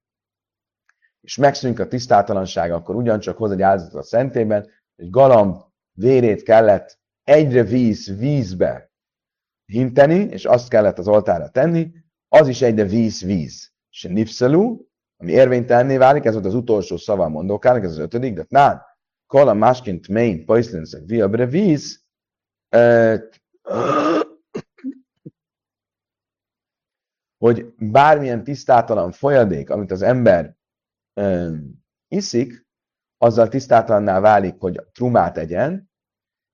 és 1.21 1.37
megszűnik 1.37 1.79
a 1.79 1.87
tisztátalansága, 1.87 2.75
akkor 2.75 2.95
ugyancsak 2.95 3.37
hoz 3.37 3.51
egy 3.51 3.61
áldozatot 3.61 3.99
a 3.99 4.03
szentében, 4.03 4.69
egy 4.95 5.09
galamb 5.09 5.57
vérét 5.91 6.43
kellett 6.43 6.99
egyre 7.23 7.63
víz 7.63 8.17
vízbe 8.17 8.91
hinteni, 9.65 10.15
és 10.15 10.45
azt 10.45 10.69
kellett 10.69 10.97
az 10.97 11.07
oltára 11.07 11.49
tenni, 11.49 11.91
az 12.27 12.47
is 12.47 12.61
egyre 12.61 12.83
víz-víz. 12.83 13.71
És 13.89 14.03
nipszelú, 14.03 14.88
ami 15.21 15.31
érvénytelenné 15.31 15.97
válik, 15.97 16.25
ez 16.25 16.33
volt 16.33 16.45
az 16.45 16.53
utolsó 16.53 16.97
szava 16.97 17.23
a 17.23 17.29
mondókának, 17.29 17.83
ez 17.83 17.91
az 17.91 17.97
ötödik, 17.97 18.33
de 18.33 18.45
nán, 18.47 18.81
kola 19.27 19.53
másként 19.53 20.07
main 20.07 20.45
pajszlinszek 20.45 21.01
viabre 21.05 21.45
víz, 21.45 22.03
hogy 27.37 27.73
bármilyen 27.77 28.43
tisztátalan 28.43 29.11
folyadék, 29.11 29.69
amit 29.69 29.91
az 29.91 30.01
ember 30.01 30.55
iszik, 32.07 32.67
azzal 33.17 33.47
tisztátalanná 33.47 34.19
válik, 34.19 34.55
hogy 34.59 34.81
trumát 34.91 35.37
egyen. 35.37 35.91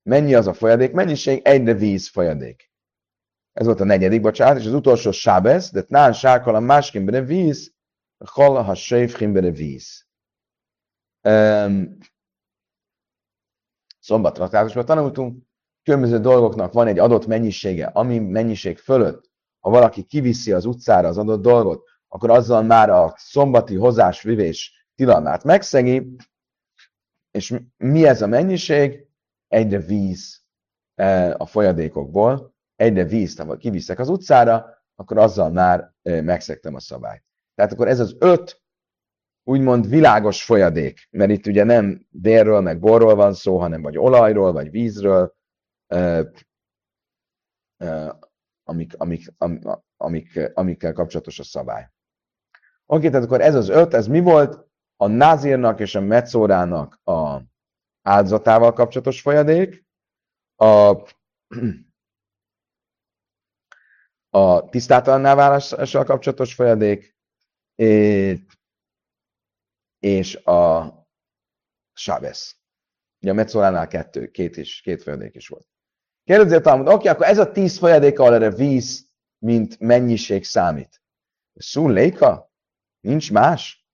Mennyi 0.10 0.34
az 0.34 0.48
a 0.48 0.54
folyadék? 0.54 0.92
Mennyiség 0.92 1.42
egyre 1.44 1.74
víz 1.74 2.10
folyadék. 2.10 2.72
Ez 3.52 3.66
volt 3.66 3.80
a 3.80 3.84
negyedik, 3.84 4.22
bocsánat, 4.22 4.60
és 4.60 4.66
az 4.66 4.74
utolsó 4.74 5.12
sábesz, 5.12 5.72
de 5.72 5.84
nán 5.88 6.14
sárkal 6.14 6.56
a 6.56 6.60
máskimbre 6.60 7.22
víz, 7.22 7.75
hal 8.26 8.64
ha 8.64 8.76
sejfkimbre 8.76 9.52
víz. 9.52 10.08
Um, 11.28 11.98
szombatra 14.00 14.48
társadalmasban 14.48 14.86
tanultunk, 14.86 15.44
különböző 15.84 16.20
dolgoknak 16.20 16.74
van 16.74 16.88
egy 16.88 17.00
adott 17.00 17.26
mennyisége, 17.26 17.86
ami 17.86 18.20
mennyiség 18.20 18.78
fölött, 18.78 19.32
ha 19.60 19.70
valaki 19.70 20.04
kiviszi 20.04 20.52
az 20.52 20.66
utcára 20.66 21.08
az 21.08 21.18
adott 21.18 21.42
dolgot, 21.42 21.90
akkor 22.08 22.30
azzal 22.30 22.64
már 22.64 22.90
a 22.90 23.14
szombati 23.18 23.76
hozásvivés 23.76 24.88
tilalmát 24.96 25.44
megszegi, 25.44 26.16
és 27.32 27.54
mi 27.78 28.06
ez 28.08 28.22
a 28.22 28.28
mennyiség? 28.28 29.08
Egyre 29.48 29.80
víz 29.80 30.42
e, 30.96 31.36
a 31.38 31.46
folyadékokból, 31.46 32.56
egyre 32.76 33.04
víz, 33.04 33.38
ha 33.38 33.58
kiviszek 33.58 34.00
az 34.00 34.10
utcára, 34.10 34.84
akkor 34.96 35.18
azzal 35.18 35.50
már 35.50 35.94
e, 36.02 36.22
megszegtem 36.22 36.76
a 36.76 36.80
szabályt. 36.80 37.24
Tehát 37.56 37.72
akkor 37.72 37.88
ez 37.88 38.00
az 38.00 38.16
öt 38.20 38.64
úgymond 39.44 39.90
világos 39.90 40.44
folyadék, 40.44 41.08
mert 41.12 41.32
itt 41.32 41.46
ugye 41.46 41.64
nem 41.64 42.06
vérről, 42.10 42.62
meg 42.62 42.80
borról 42.80 43.16
van 43.16 43.34
szó, 43.34 43.60
hanem 43.60 43.82
vagy 43.82 43.98
olajról, 43.98 44.52
vagy 44.52 44.72
vízről, 44.72 45.36
amik, 48.64 48.94
amik, 48.98 49.34
amik, 49.98 50.52
amikkel 50.54 50.94
kapcsolatos 50.94 51.40
a 51.40 51.44
szabály. 51.44 51.90
Oké, 52.86 53.10
tehát 53.10 53.26
akkor 53.26 53.42
ez 53.42 53.56
az 53.56 53.70
öt, 53.70 53.94
ez 53.94 54.08
mi 54.08 54.20
volt? 54.20 54.68
A 54.96 55.08
názírnak 55.08 55.80
és 55.80 55.96
a 55.96 56.02
metszórának 56.02 57.00
a 57.04 57.42
áldozatával 58.02 58.74
kapcsolatos 58.74 59.22
folyadék, 59.22 59.86
a, 60.56 61.02
a 64.30 64.70
tisztátalanná 64.70 65.36
válással 65.36 66.04
kapcsolatos 66.04 66.54
folyadék, 66.54 67.15
és 70.00 70.36
a 70.36 70.94
sábesz. 71.94 72.56
Ugye 73.22 73.32
a 73.32 73.36
metszóránál 73.36 73.88
kettő, 73.88 74.32
két, 74.32 74.58
is, 74.58 74.82
két 74.82 75.04
folyadék 75.04 75.36
is 75.36 75.48
volt. 75.48 75.68
Kérdezi 76.24 76.56
a 76.56 76.62
Talmud, 76.62 76.88
oké, 76.88 77.08
akkor 77.08 77.26
ez 77.26 77.38
a 77.38 77.52
tíz 77.52 77.78
folyadék, 77.78 78.20
ahol 78.20 78.34
erre 78.34 78.50
víz, 78.50 79.10
mint 79.38 79.80
mennyiség 79.80 80.44
számít. 80.44 81.02
Szún 81.54 81.92
léka? 81.92 82.52
Nincs 83.00 83.32
más? 83.32 83.86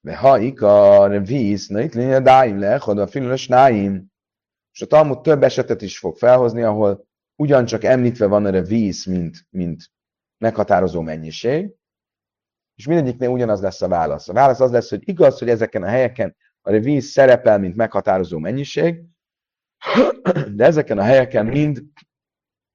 De 0.00 0.16
ha 0.16 0.38
ika 0.38 1.08
víz, 1.08 1.68
na 1.68 1.80
itt 1.80 1.94
lényeg 1.94 2.22
dáim 2.22 2.58
le, 2.58 2.74
a 2.74 3.06
filmes 3.06 3.46
náim. 3.46 4.12
És 4.72 4.82
a 4.82 4.86
Talmud 4.86 5.20
több 5.20 5.42
esetet 5.42 5.82
is 5.82 5.98
fog 5.98 6.16
felhozni, 6.16 6.62
ahol 6.62 7.06
ugyancsak 7.36 7.84
említve 7.84 8.26
van 8.26 8.46
erre 8.46 8.62
víz, 8.62 9.04
mint, 9.04 9.46
mint 9.50 9.90
meghatározó 10.38 11.00
mennyiség, 11.00 11.74
és 12.76 12.86
mindegyiknél 12.86 13.28
ugyanaz 13.28 13.60
lesz 13.60 13.82
a 13.82 13.88
válasz. 13.88 14.28
A 14.28 14.32
válasz 14.32 14.60
az 14.60 14.70
lesz, 14.70 14.90
hogy 14.90 15.08
igaz, 15.08 15.38
hogy 15.38 15.48
ezeken 15.48 15.82
a 15.82 15.86
helyeken 15.86 16.36
a 16.60 16.70
víz 16.70 17.04
szerepel, 17.04 17.58
mint 17.58 17.76
meghatározó 17.76 18.38
mennyiség, 18.38 19.02
de 20.54 20.64
ezeken 20.64 20.98
a 20.98 21.02
helyeken 21.02 21.46
mind 21.46 21.82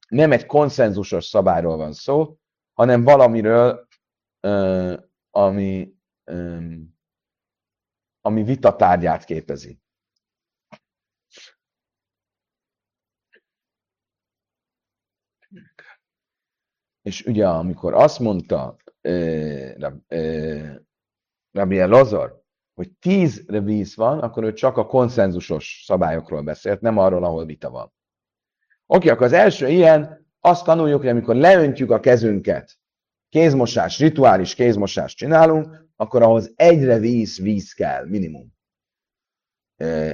nem 0.08 0.32
egy 0.32 0.46
konszenzusos 0.46 1.26
szabályról 1.26 1.78
van 1.78 1.94
szó, 1.94 2.38
hanem 2.74 3.04
valamiről, 3.04 3.88
ami, 5.30 5.94
ami 8.22 8.44
vita 8.44 8.76
tárgyát 8.76 9.24
képezi. 9.24 9.80
És 17.02 17.26
ugye, 17.26 17.48
amikor 17.48 17.94
azt 17.94 18.20
mondta 18.20 18.76
Rabbi 21.52 21.78
Lazar, 21.80 22.42
hogy 22.74 22.92
tíz 23.00 23.44
revíz 23.48 23.96
van, 23.96 24.20
akkor 24.20 24.44
ő 24.44 24.54
csak 24.54 24.78
a 24.78 24.86
konszenzusos 24.86 25.84
szabályokról 25.86 26.42
beszélt, 26.42 26.82
nem 26.82 26.98
arról, 26.98 27.24
ahol 27.24 27.46
vita 27.46 27.70
van. 27.70 27.94
Oké, 28.86 29.10
akkor 29.10 29.26
az 29.26 29.34
első 29.34 29.68
ilyen, 29.68 30.28
azt 30.40 30.66
tanuljuk, 30.66 31.00
hogy 31.00 31.10
amikor 31.10 31.36
leöntjük 31.36 31.92
a 31.92 32.00
kezünket, 32.00 32.80
kézmosás, 33.30 34.00
rituális 34.00 34.56
kézmosást 34.56 35.18
csinálunk, 35.18 35.90
akkor 35.96 36.22
ahhoz 36.22 36.54
egyre 36.56 36.98
víz, 36.98 37.40
víz 37.40 37.74
kell, 37.74 38.06
minimum. 38.06 38.60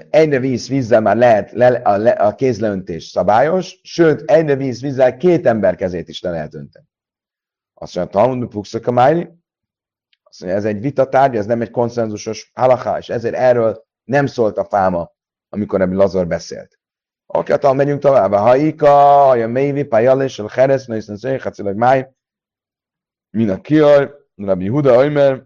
Egyre 0.09 0.39
víz, 0.39 0.67
vízzel 0.67 1.01
már 1.01 1.17
lehet 1.17 1.51
le, 1.51 1.67
a, 1.67 1.97
le, 1.97 2.11
a 2.11 2.35
kézleöntés 2.35 3.03
szabályos, 3.03 3.79
sőt, 3.83 4.31
egyre 4.31 4.55
víz, 4.55 4.81
vízzel 4.81 5.17
két 5.17 5.45
ember 5.45 5.75
kezét 5.75 6.09
is 6.09 6.21
le 6.21 6.29
lehet 6.29 6.53
önteni. 6.53 6.85
Azt 7.73 7.95
mondja, 7.95 8.21
Talmud 8.21 8.49
Puxaka 8.49 8.91
Májli, 8.91 9.29
azt 10.23 10.39
mondja, 10.39 10.57
ez 10.57 10.65
egy 10.65 10.81
vitatárgy, 10.81 11.35
ez 11.35 11.45
nem 11.45 11.61
egy 11.61 11.69
konszenzusos 11.69 12.51
halaká, 12.53 12.97
és 12.97 13.09
ezért 13.09 13.35
erről 13.35 13.85
nem 14.03 14.25
szólt 14.25 14.57
a 14.57 14.65
fáma 14.65 15.15
amikor 15.49 15.81
ebből 15.81 15.97
Lazar 15.97 16.27
beszélt. 16.27 16.79
Oké, 17.25 17.53
okay, 17.53 17.73
megyünk 17.73 18.01
tovább. 18.01 18.31
Ha 18.31 18.55
ika, 18.55 19.27
a 19.27 19.47
mévi, 19.47 19.83
pajalis, 19.83 20.39
a 20.39 20.49
heres, 20.49 20.85
na 20.85 20.93
hiszen 20.93 21.17
széj, 21.17 21.37
hacilag 21.37 21.75
máj, 21.75 22.09
min 23.29 23.49
a 23.49 23.61
kiar, 23.61 24.25
Rabbi 24.35 24.67
Huda, 24.67 25.03
Ömer, 25.03 25.45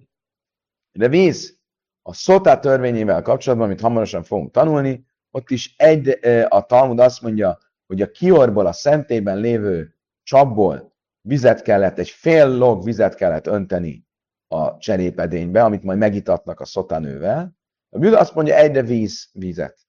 de 0.91 1.07
víz, 1.07 1.59
a 2.01 2.13
szotá 2.13 2.59
törvényével 2.59 3.21
kapcsolatban, 3.21 3.67
amit 3.67 3.81
hamarosan 3.81 4.23
fogunk 4.23 4.51
tanulni, 4.51 5.05
ott 5.31 5.49
is 5.49 5.73
egy, 5.77 6.19
a 6.47 6.65
Talmud 6.65 6.99
azt 6.99 7.21
mondja, 7.21 7.57
hogy 7.87 8.01
a 8.01 8.11
kiorból, 8.11 8.65
a 8.65 8.71
szentében 8.71 9.37
lévő 9.37 9.95
csapból 10.23 10.95
vizet 11.21 11.61
kellett, 11.61 11.99
egy 11.99 12.09
fél 12.09 12.47
log 12.47 12.83
vizet 12.83 13.15
kellett 13.15 13.47
önteni 13.47 14.07
a 14.47 14.77
cserépedénybe, 14.77 15.63
amit 15.63 15.83
majd 15.83 15.97
megitatnak 15.97 16.59
a 16.59 16.65
szotanővel. 16.65 17.55
A 17.89 17.97
Buda 17.97 18.19
azt 18.19 18.35
mondja, 18.35 18.55
egyre 18.55 18.81
víz, 18.81 19.29
vízet. 19.33 19.79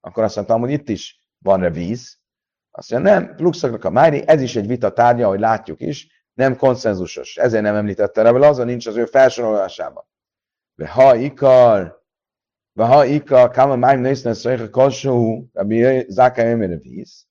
Akkor 0.00 0.22
azt 0.22 0.36
mondtam, 0.36 0.60
hogy 0.60 0.70
itt 0.70 0.88
is 0.88 1.26
van-e 1.38 1.70
víz. 1.70 2.20
Azt 2.70 2.90
mondja, 2.90 3.12
nem, 3.12 3.34
pluxoknak 3.34 3.84
a 3.84 3.90
mári, 3.90 4.22
ez 4.26 4.40
is 4.40 4.56
egy 4.56 4.66
vita 4.66 4.92
tárgya, 4.92 5.26
ahogy 5.26 5.40
látjuk 5.40 5.80
is, 5.80 6.26
nem 6.34 6.56
konszenzusos. 6.56 7.36
Ezért 7.36 7.62
nem 7.62 7.74
említette 7.74 8.22
rá, 8.22 8.30
azon 8.30 8.66
nincs 8.66 8.86
az 8.86 8.96
ő 8.96 9.04
felsorolásában. 9.04 10.04
Ha 10.86 11.14
ikar, 11.14 12.02
ikar, 13.04 13.50
kama 13.50 13.76
máim 13.76 14.00
nézne 14.00 14.32
szöjhe 14.32 14.68
kosú, 14.70 15.48
rabbi 15.52 16.04
zákai 16.08 16.52
ömére 16.52 16.76
víz. 16.76 17.26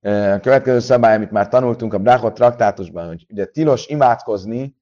A 0.00 0.40
következő 0.40 0.78
szabály, 0.78 1.14
amit 1.14 1.30
már 1.30 1.48
tanultunk 1.48 1.94
a 1.94 1.98
Brachot 1.98 2.34
traktátusban, 2.34 3.06
hogy 3.06 3.26
ugye 3.30 3.44
tilos 3.44 3.86
imádkozni 3.86 4.76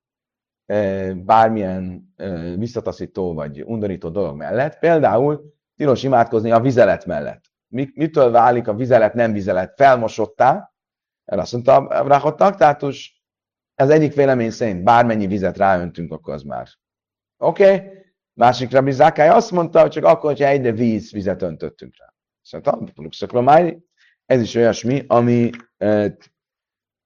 bármilyen 1.15 2.15
visszataszító 2.57 3.35
vagy 3.35 3.63
undorító 3.63 4.09
dolog 4.09 4.37
mellett, 4.37 4.79
például 4.79 5.55
tilos 5.77 6.03
imádkozni 6.03 6.51
a 6.51 6.61
vizelet 6.61 7.07
mellett. 7.07 7.45
Mitől 7.69 8.31
válik 8.31 8.69
a 8.69 8.75
vizelet 8.75 9.15
nem 9.15 9.33
vizelet? 9.33 9.75
Felmosottá, 9.77 10.73
el 11.25 11.39
azt 11.39 11.53
mondta 11.53 11.77
a 11.77 12.05
Brachot 12.05 12.37
traktátus, 12.37 13.22
ez 13.75 13.89
egyik 13.89 14.15
vélemény 14.15 14.51
szerint 14.51 14.83
bármennyi 14.83 15.27
vizet 15.27 15.57
ráöntünk, 15.57 16.13
akkor 16.13 16.35
az 16.35 16.43
már. 16.43 16.69
Oké? 17.37 17.75
Okay? 17.75 18.01
Másik 18.35 18.71
Rabbi 18.71 18.93
Zákály 18.93 19.29
azt 19.29 19.51
mondta, 19.51 19.81
hogy 19.81 19.91
csak 19.91 20.05
akkor, 20.05 20.31
hogyha 20.31 20.47
egyre 20.47 20.73
víz, 20.73 21.13
vizet 21.13 21.43
öntöttünk 21.43 21.95
rá. 21.99 22.15
Szóval 22.43 23.83
ez 24.27 24.41
is 24.41 24.55
olyasmi, 24.55 25.05
ami, 25.07 25.51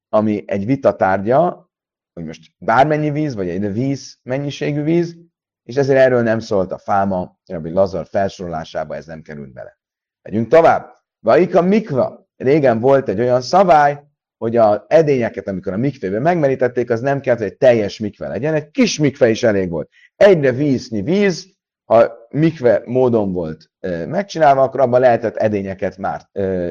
ami 0.09 0.44
egy 0.46 0.66
vita 0.66 0.96
tárgya, 0.96 1.70
hogy 2.12 2.24
most 2.24 2.52
bármennyi 2.59 3.11
víz, 3.11 3.35
vagy 3.35 3.48
egy 3.48 3.72
víz 3.72 4.18
mennyiségű 4.22 4.83
víz, 4.83 5.16
és 5.62 5.76
ezért 5.76 5.98
erről 5.98 6.22
nem 6.22 6.38
szólt 6.38 6.72
a 6.72 6.79
fáma, 6.79 7.38
Rabbi 7.46 7.70
Lazar 7.70 8.07
felsorolásába 8.07 8.94
ez 8.94 9.07
nem 9.07 9.22
került 9.22 9.52
bele. 9.52 9.79
Megyünk 10.22 10.48
tovább. 10.48 10.94
Vaika 11.18 11.62
mikva. 11.62 12.29
Régen 12.37 12.81
volt 12.81 13.09
egy 13.09 13.20
olyan 13.20 13.40
szabály, 13.40 14.06
hogy 14.37 14.57
a 14.57 14.85
edényeket, 14.88 15.49
amikor 15.49 15.72
a 15.72 15.77
mikvében 15.77 16.22
megmerítették, 16.22 16.90
az 16.90 17.01
nem 17.01 17.20
kellett, 17.20 17.38
hogy 17.38 17.49
egy 17.51 17.57
teljes 17.57 17.99
mikve 17.99 18.29
legyen, 18.29 18.55
egy 18.55 18.70
kis 18.70 18.99
mikve 18.99 19.29
is 19.29 19.42
elég 19.42 19.70
volt. 19.70 19.90
Egyre 20.16 20.53
vízni 20.53 21.03
víz, 21.03 21.55
ha 21.85 22.12
mikve 22.29 22.83
módon 22.85 23.33
volt 23.33 23.70
megcsinálva, 24.07 24.62
akkor 24.62 24.81
abban 24.81 25.01
lehetett 25.01 25.37
edényeket 25.37 25.96
már 25.96 26.29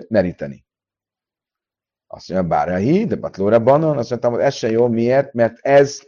meríteni. 0.07 0.65
Azt 2.07 2.29
mondja, 2.29 2.49
bár 2.49 2.69
a 2.69 2.75
híd, 2.75 3.19
Batlóra 3.19 3.59
Banon, 3.59 3.97
azt 3.97 4.09
mondtam, 4.09 4.33
hogy 4.33 4.41
ez 4.41 4.53
se 4.53 4.69
jó, 4.69 4.87
miért? 4.87 5.33
Mert 5.33 5.57
ez 5.59 6.01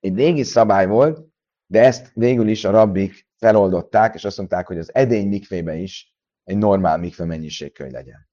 egy 0.00 0.16
régi 0.16 0.42
szabály 0.42 0.86
volt, 0.86 1.26
de 1.66 1.84
ezt 1.84 2.10
végül 2.14 2.48
is 2.48 2.64
a 2.64 2.70
rabbik 2.70 3.26
feloldották, 3.36 4.14
és 4.14 4.24
azt 4.24 4.36
mondták, 4.36 4.66
hogy 4.66 4.78
az 4.78 4.94
edény 4.94 5.28
mikvében 5.28 5.76
is 5.76 6.14
egy 6.44 6.56
normál 6.56 6.98
mikve 6.98 7.24
mennyiség 7.24 7.72
kell 7.72 7.90
legyen. 7.90 8.27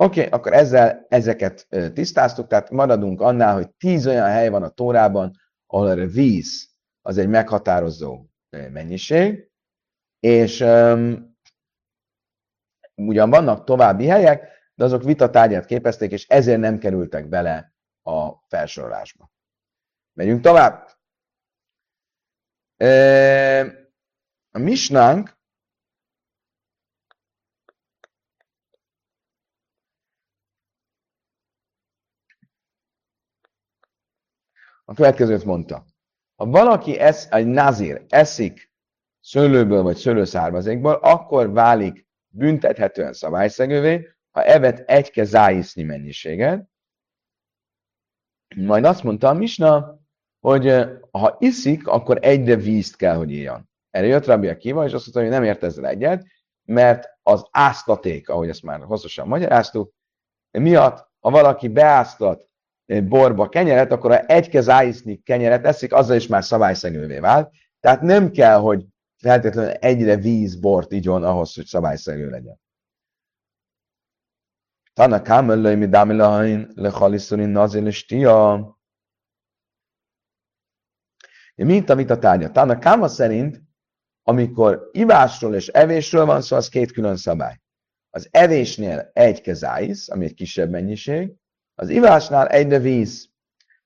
Oké, 0.00 0.20
okay, 0.20 0.32
akkor 0.32 0.52
ezzel 0.52 1.06
ezeket 1.08 1.66
tisztáztuk, 1.92 2.46
tehát 2.46 2.70
maradunk 2.70 3.20
annál, 3.20 3.54
hogy 3.54 3.70
tíz 3.70 4.06
olyan 4.06 4.28
hely 4.28 4.48
van 4.48 4.62
a 4.62 4.68
Tórában, 4.68 5.32
ahol 5.66 5.86
a 5.86 6.06
víz 6.06 6.70
az 7.02 7.18
egy 7.18 7.28
meghatározó 7.28 8.26
mennyiség, 8.50 9.50
és 10.20 10.60
um, 10.60 11.36
ugyan 12.94 13.30
vannak 13.30 13.64
további 13.64 14.06
helyek, 14.06 14.48
de 14.74 14.84
azok 14.84 15.02
vitatárgyát 15.02 15.64
képezték, 15.64 16.10
és 16.10 16.28
ezért 16.28 16.60
nem 16.60 16.78
kerültek 16.78 17.28
bele 17.28 17.74
a 18.02 18.32
felsorolásba. 18.48 19.30
Megyünk 20.12 20.42
tovább. 20.42 20.88
A 24.50 24.58
misnánk 24.58 25.37
a 34.88 34.94
következőt 34.94 35.44
mondta. 35.44 35.84
Ha 36.36 36.46
valaki 36.46 36.98
esz, 36.98 37.30
egy 37.30 37.46
nazir 37.46 38.04
eszik 38.08 38.72
szőlőből 39.20 39.82
vagy 39.82 39.96
szőlőszármazékból, 39.96 40.92
akkor 40.92 41.52
válik 41.52 42.06
büntethetően 42.28 43.12
szabályszegővé, 43.12 44.08
ha 44.30 44.44
evet 44.44 44.78
egy 44.78 45.10
kezájisznyi 45.10 45.82
mennyiséget. 45.82 46.68
Majd 48.56 48.84
azt 48.84 49.02
mondta 49.02 49.28
a 49.28 49.32
Misna, 49.32 49.98
hogy 50.40 50.86
ha 51.10 51.36
iszik, 51.38 51.86
akkor 51.86 52.18
egyre 52.20 52.56
vízt 52.56 52.96
kell, 52.96 53.16
hogy 53.16 53.30
írjon. 53.30 53.68
Erre 53.90 54.06
jött 54.06 54.26
Rabbi 54.26 54.48
Akiva, 54.48 54.84
és 54.84 54.92
azt 54.92 55.04
mondta, 55.04 55.20
hogy 55.20 55.30
nem 55.30 55.50
ért 55.50 55.62
ezzel 55.62 55.86
egyet, 55.86 56.26
mert 56.64 57.08
az 57.22 57.48
áztaték, 57.50 58.28
ahogy 58.28 58.48
ezt 58.48 58.62
már 58.62 58.80
hosszasan 58.80 59.28
magyaráztuk, 59.28 59.92
miatt, 60.50 61.08
ha 61.20 61.30
valaki 61.30 61.68
beáztat 61.68 62.47
borba 62.88 63.48
kenyeret, 63.48 63.92
akkor 63.92 64.10
ha 64.10 64.18
egy 64.18 64.48
kez 64.48 64.68
ájszni 64.68 65.22
kenyeret 65.22 65.66
eszik, 65.66 65.92
azzal 65.92 66.16
is 66.16 66.26
már 66.26 66.44
szabályszegővé 66.44 67.18
vált. 67.18 67.52
Tehát 67.80 68.00
nem 68.00 68.30
kell, 68.30 68.58
hogy 68.58 68.86
feltétlenül 69.16 69.70
egyre 69.70 70.16
víz 70.16 70.56
bort 70.56 70.92
igyon 70.92 71.24
ahhoz, 71.24 71.54
hogy 71.54 71.64
szabályszegő 71.64 72.30
legyen. 72.30 72.60
Tana 74.92 75.22
kámellai 75.22 75.74
mi 75.74 75.86
dámilahain 75.86 76.70
lehaliszorin 76.74 77.48
nazil 77.48 77.90
stia. 77.90 78.78
Mint 81.54 81.90
amit 81.90 82.10
a 82.10 82.18
tárgya. 82.18 82.50
Tana 82.50 82.78
káma 82.78 83.08
szerint, 83.08 83.62
amikor 84.22 84.88
ivásról 84.92 85.54
és 85.54 85.68
evésről 85.68 86.24
van 86.24 86.40
szó, 86.40 86.56
az 86.56 86.68
két 86.68 86.92
külön 86.92 87.16
szabály. 87.16 87.60
Az 88.10 88.28
evésnél 88.30 89.10
egy 89.12 89.40
kezáisz, 89.40 90.08
ami 90.08 90.24
egy 90.24 90.34
kisebb 90.34 90.70
mennyiség, 90.70 91.32
az 91.78 91.88
ivásnál 91.88 92.48
egyre 92.48 92.78
víz. 92.78 93.28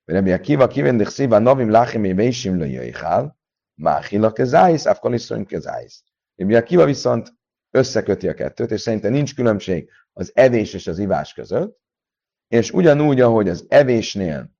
Rabbi 0.04 0.32
Akiva 0.32 0.66
kivendik 0.66 1.08
szíva 1.08 1.38
novim 1.38 1.70
lachim 1.70 2.16
vésim 2.16 2.58
le 2.58 2.66
jöjjhál, 2.66 3.38
máhila 3.74 4.32
kezáisz, 4.32 4.86
afkoliszony 4.86 5.46
kezáisz. 5.46 6.02
Rabbi 6.36 6.54
Akiva 6.54 6.84
viszont 6.84 7.32
összeköti 7.70 8.28
a 8.28 8.34
kettőt, 8.34 8.70
és 8.70 8.80
szerintem 8.80 9.12
nincs 9.12 9.34
különbség 9.34 9.90
az 10.12 10.30
evés 10.34 10.74
és 10.74 10.86
az 10.86 10.98
ivás 10.98 11.32
között, 11.32 11.80
és 12.48 12.70
ugyanúgy, 12.70 13.20
ahogy 13.20 13.48
az 13.48 13.66
evésnél 13.68 14.50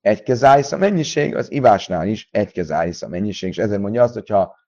egy 0.00 0.22
kezáisz 0.22 0.72
a 0.72 0.76
mennyiség, 0.76 1.36
az 1.36 1.52
ivásnál 1.52 2.06
is 2.06 2.28
egy 2.30 2.52
kezáisz 2.52 3.02
a 3.02 3.08
mennyiség, 3.08 3.48
és 3.48 3.58
ezért 3.58 3.80
mondja 3.80 4.02
azt, 4.02 4.14
hogyha 4.14 4.58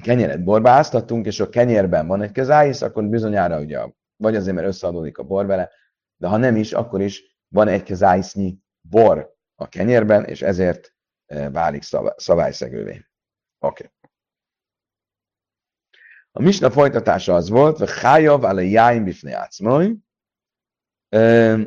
kenyeret 0.00 0.44
borbáztatunk, 0.44 1.26
és 1.26 1.40
a 1.40 1.48
kenyérben 1.48 2.06
van 2.06 2.22
egy 2.22 2.32
kezáisz, 2.32 2.82
akkor 2.82 3.04
bizonyára 3.04 3.60
ugye, 3.60 3.80
vagy 4.16 4.36
azért, 4.36 4.54
mert 4.54 4.66
összeadódik 4.66 5.18
a 5.18 5.22
bor 5.22 5.46
vele, 5.46 5.70
de 6.22 6.28
ha 6.28 6.36
nem 6.36 6.56
is, 6.56 6.72
akkor 6.72 7.00
is 7.00 7.36
van 7.48 7.68
egy 7.68 7.82
kezájsznyi 7.82 8.58
bor 8.80 9.36
a 9.54 9.68
kenyérben, 9.68 10.24
és 10.24 10.42
ezért 10.42 10.94
e, 11.26 11.50
válik 11.50 11.82
szabályszegővé. 12.16 13.06
Oké. 13.58 13.84
Okay. 13.84 13.90
A 16.30 16.42
misna 16.42 16.70
folytatása 16.70 17.34
az 17.34 17.48
volt, 17.48 17.78
hogy 17.78 17.90
hájav 17.90 18.44
ale 18.44 18.62
jáim 18.62 19.04
bifne 19.04 19.48
e, 21.08 21.58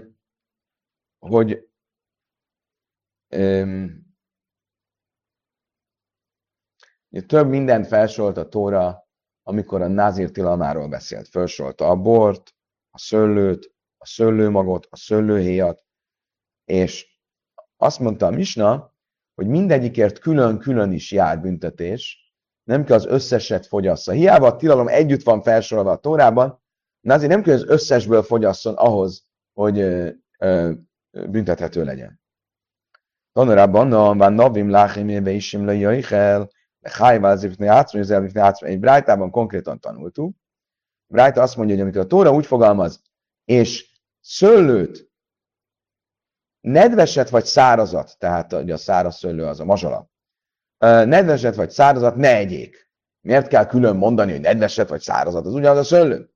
hogy 1.19 1.69
több 7.25 7.47
mindent 7.47 7.87
felsorolt 7.87 8.37
a 8.37 8.47
Tóra, 8.47 9.07
amikor 9.43 9.81
a 9.81 9.87
Nazir 9.87 10.31
tilalmáról 10.31 10.87
beszélt. 10.87 11.27
Felsorolta 11.27 11.89
a 11.89 11.95
bort, 11.95 12.55
a 12.89 12.97
szőlőt, 12.97 13.74
a 14.05 14.07
szőlőmagot, 14.07 14.87
a 14.89 14.97
szőlőhéjat, 14.97 15.83
és 16.65 17.19
azt 17.77 17.99
mondta 17.99 18.25
a 18.25 18.29
Misna, 18.29 18.93
hogy 19.35 19.47
mindegyikért 19.47 20.19
külön-külön 20.19 20.91
is 20.91 21.11
jár 21.11 21.41
büntetés, 21.41 22.33
nem 22.63 22.83
kell 22.83 22.95
az 22.95 23.05
összeset 23.05 23.65
fogyassza. 23.65 24.11
Hiába 24.11 24.47
a 24.47 24.55
tilalom 24.55 24.87
együtt 24.87 25.23
van 25.23 25.41
felsorolva 25.41 25.91
a 25.91 25.97
Tórában, 25.97 26.63
de 27.01 27.13
azért 27.13 27.31
nem 27.31 27.41
kell 27.41 27.53
az 27.53 27.65
összesből 27.67 28.23
fogyasszon 28.23 28.73
ahhoz, 28.73 29.23
hogy 29.53 29.79
ö, 29.79 30.09
ö, 30.39 30.73
büntethető 31.11 31.83
legyen. 31.83 32.21
Tanulában 33.31 34.17
van 34.17 34.33
navim 34.33 34.69
láchim 34.69 35.09
éve 35.09 35.31
isim 35.31 35.65
le 35.65 35.73
jöjjel, 35.73 36.49
Hájvá 36.81 37.31
az 37.31 37.43
ifni 37.43 37.67
átszmai. 37.67 38.31
Egy 38.59 38.79
brájtában 38.79 39.29
konkrétan 39.29 39.79
tanultuk. 39.79 40.35
Brájta 41.07 41.41
azt 41.41 41.55
mondja, 41.55 41.75
hogy 41.75 41.83
amikor 41.83 42.01
a 42.01 42.07
Tóra 42.07 42.31
úgy 42.31 42.45
fogalmaz, 42.45 43.01
és 43.45 43.94
szőlőt, 44.27 45.09
nedveset 46.61 47.29
vagy 47.29 47.45
szárazat, 47.45 48.15
tehát 48.17 48.53
a 48.53 48.77
száraz 48.77 49.17
szőlő 49.17 49.45
az 49.45 49.59
a 49.59 49.65
mazsala, 49.65 50.09
nedveset 50.77 51.55
vagy 51.55 51.69
szárazat 51.69 52.15
ne 52.15 52.35
egyék. 52.35 52.89
Miért 53.21 53.47
kell 53.47 53.65
külön 53.65 53.95
mondani, 53.95 54.31
hogy 54.31 54.41
nedveset 54.41 54.89
vagy 54.89 55.01
szárazat? 55.01 55.45
Az 55.45 55.53
ugyanaz 55.53 55.77
a 55.77 55.83
szőlő. 55.83 56.29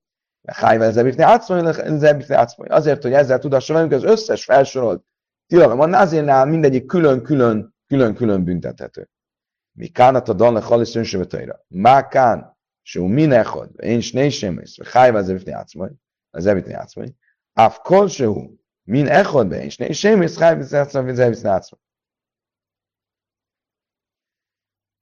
Azért, 2.57 3.01
hogy 3.01 3.13
ezzel 3.13 3.39
tudassa 3.39 3.73
velünk, 3.73 3.91
az 3.91 4.03
összes 4.03 4.43
felsorolt 4.43 5.03
tilalom 5.47 5.79
annál 5.79 6.01
azértnál 6.01 6.45
mindegyik 6.45 6.85
külön-külön, 6.85 7.75
külön-külön 7.87 8.43
büntethető. 8.43 9.09
Mi 9.71 9.87
kánat 9.87 10.29
a 10.29 10.33
dalne 10.33 10.61
halisz 10.61 10.95
önsövetőjre. 10.95 11.63
Má 11.67 12.07
kán, 12.07 12.57
ső 12.81 13.01
minechod, 13.01 13.69
én 13.81 14.01
s 14.01 14.11
nésémész, 14.11 14.89
hájvá 14.91 15.21
zebitni 15.21 15.51
átszmai, 15.51 15.91
az 16.29 16.43
zebitni 16.43 16.73
átszmai. 16.73 17.15
אף 17.59 17.78
כלשהו 17.82 18.57
מין 18.86 19.07
אחד 19.09 19.44
ואין 19.50 19.70
שני 19.70 19.94
שמש, 19.94 20.38
חי 20.38 20.44
ועזב 20.59 21.00
לפני 21.07 21.50
עצמו. 21.50 21.78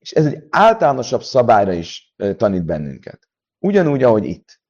És 0.00 0.12
ez 0.12 0.26
egy 0.26 0.46
általánosabb 0.50 1.22
szabályra 1.22 1.72
is 1.72 2.14
tanít 2.36 2.64
bennünket. 2.64 3.28
Ugyanúgy, 3.58 4.02
ahogy 4.02 4.24
itt. 4.24 4.60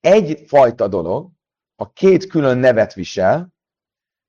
Egy 0.00 0.44
fajta 0.46 0.88
dolog, 0.88 1.30
ha 1.76 1.90
két 1.90 2.26
külön 2.26 2.58
nevet 2.58 2.94
visel, 2.94 3.54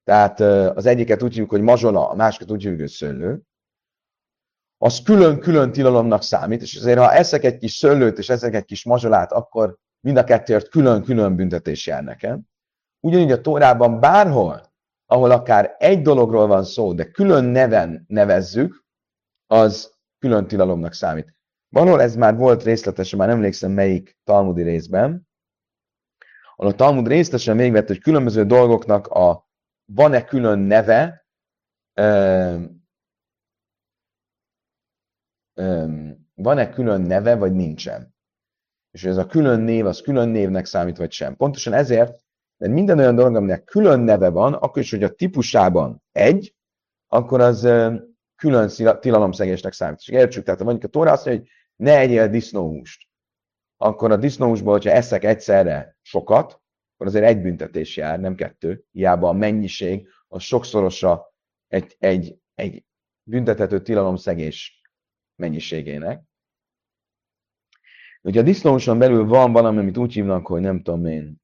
tehát 0.04 0.40
az 0.78 0.86
egyiket 0.86 1.24
úgy 1.24 1.32
hívjuk, 1.32 1.50
hogy 1.50 1.62
mazsola, 1.62 2.10
a 2.10 2.16
másikat 2.16 2.52
úgy 2.52 2.62
hívjuk, 2.62 2.80
hogy 2.80 2.90
szőlő, 2.90 3.42
az 4.78 5.02
külön-külön 5.02 5.72
tilalomnak 5.72 6.24
számít, 6.24 6.62
és 6.62 6.76
azért 6.76 7.00
ha 7.00 7.14
eszek 7.14 7.44
egy 7.44 7.58
kis 7.58 7.72
szőlőt 7.72 8.18
és 8.18 8.30
eszek 8.30 8.54
egy 8.54 8.66
kis 8.66 8.86
mazsolát, 8.86 9.32
akkor 9.32 9.78
mind 10.00 10.18
a 10.18 10.24
kettőért 10.24 10.70
külön-külön 10.70 11.36
büntetés 11.36 11.88
jár 11.88 12.04
nekem. 12.04 12.42
Ugyanígy 13.07 13.31
a 13.31 13.41
Tórában 13.41 14.01
bárhol, 14.01 14.73
ahol 15.07 15.31
akár 15.31 15.75
egy 15.79 16.03
dologról 16.03 16.47
van 16.47 16.65
szó, 16.65 16.93
de 16.93 17.11
külön 17.11 17.45
neven 17.45 18.05
nevezzük, 18.09 18.85
az 19.47 19.95
külön 20.19 20.47
tilalomnak 20.47 20.93
számít. 20.93 21.35
Valahol 21.69 22.03
ez 22.03 22.17
már 22.17 22.37
volt 22.37 22.63
részletesen, 22.63 23.19
már 23.19 23.29
nem 23.29 23.37
emlékszem 23.37 23.71
melyik 23.71 24.19
talmudi 24.25 24.63
részben, 24.63 25.29
ahol 26.57 26.73
a 26.73 26.75
Talmud 26.75 27.07
részletesen 27.07 27.57
végvett, 27.57 27.87
hogy 27.87 27.99
különböző 27.99 28.45
dolgoknak 28.45 29.07
a 29.07 29.49
van-e 29.85 30.25
külön 30.25 30.59
neve, 30.59 31.27
van-e 36.35 36.71
külön 36.71 37.01
neve, 37.01 37.37
vagy 37.37 37.53
nincsen. 37.53 38.15
És 38.91 39.05
ez 39.05 39.17
a 39.17 39.27
külön 39.27 39.61
név, 39.61 39.87
az 39.87 40.01
külön 40.01 40.29
névnek 40.29 40.65
számít, 40.65 40.97
vagy 40.97 41.13
sem. 41.13 41.37
Pontosan 41.37 41.73
ezért, 41.73 42.25
mert 42.63 42.75
minden 42.75 42.99
olyan 42.99 43.15
dolog, 43.15 43.37
aminek 43.37 43.65
külön 43.65 44.01
neve 44.01 44.29
van, 44.29 44.53
akkor 44.53 44.83
is, 44.83 44.91
hogy 44.91 45.03
a 45.03 45.15
típusában 45.15 46.03
egy, 46.13 46.55
akkor 47.09 47.41
az 47.41 47.61
külön 48.37 48.71
tilalomszegésnek 49.01 49.73
számít. 49.73 49.99
És 49.99 50.09
értsük, 50.09 50.45
tehát 50.45 50.63
mondjuk 50.63 50.85
a 50.85 50.89
Tóra 50.89 51.13
azt 51.13 51.25
mondja, 51.25 51.43
hogy 51.43 51.53
ne 51.77 51.99
egyél 51.99 52.29
disznóhúst. 52.29 53.09
Akkor 53.77 54.11
a 54.11 54.17
disznóhúsból, 54.17 54.73
hogyha 54.73 54.91
eszek 54.91 55.25
egyszerre 55.25 55.97
sokat, 56.03 56.61
akkor 56.95 57.07
azért 57.07 57.25
egy 57.25 57.41
büntetés 57.41 57.97
jár, 57.97 58.21
nem 58.21 58.35
kettő. 58.35 58.85
Hiába 58.91 59.29
a 59.29 59.33
mennyiség 59.33 60.09
az 60.29 60.43
sokszorosa 60.43 61.35
egy, 61.69 61.97
egy, 61.99 62.39
egy 62.55 62.85
büntethető 63.23 63.81
tilalomszegés 63.81 64.83
mennyiségének. 65.35 66.23
Ugye 68.21 68.41
a 68.41 68.45
disznóson 68.45 68.99
belül 68.99 69.25
van 69.25 69.53
valami, 69.53 69.79
amit 69.79 69.97
úgy 69.97 70.13
hívnak, 70.13 70.47
hogy 70.47 70.61
nem 70.61 70.83
tudom 70.83 71.07
én, 71.07 71.42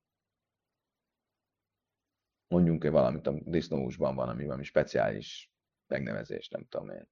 mondjunk 2.48 2.84
-e 2.84 2.90
valamit, 2.90 3.26
a 3.26 3.34
disznóhúsban 3.44 4.14
van, 4.14 4.28
ami 4.28 4.44
valami 4.44 4.64
speciális 4.64 5.52
megnevezés, 5.86 6.48
nem 6.48 6.66
tudom 6.68 6.90
én. 6.90 7.08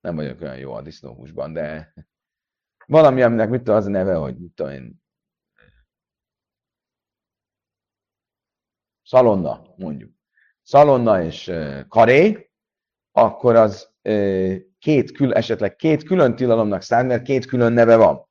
Nem 0.00 0.14
vagyok 0.14 0.40
olyan 0.40 0.58
jó 0.58 0.72
a 0.72 0.82
disznóhúsban, 0.82 1.52
de 1.52 1.94
valami, 2.86 3.22
aminek 3.22 3.48
mit 3.48 3.68
az 3.68 3.86
a 3.86 3.90
neve, 3.90 4.14
hogy 4.14 4.38
mit 4.38 4.52
tudom 4.54 4.72
én, 4.72 5.02
szalonna, 9.02 9.74
mondjuk. 9.76 10.12
Szalonna 10.62 11.22
és 11.22 11.52
karé, 11.88 12.50
akkor 13.12 13.56
az 13.56 13.92
két 14.78 15.12
kül, 15.12 15.34
esetleg 15.34 15.76
két 15.76 16.02
külön 16.02 16.36
tilalomnak 16.36 16.82
számít, 16.82 17.08
mert 17.08 17.22
két 17.22 17.46
külön 17.46 17.72
neve 17.72 17.96
van. 17.96 18.28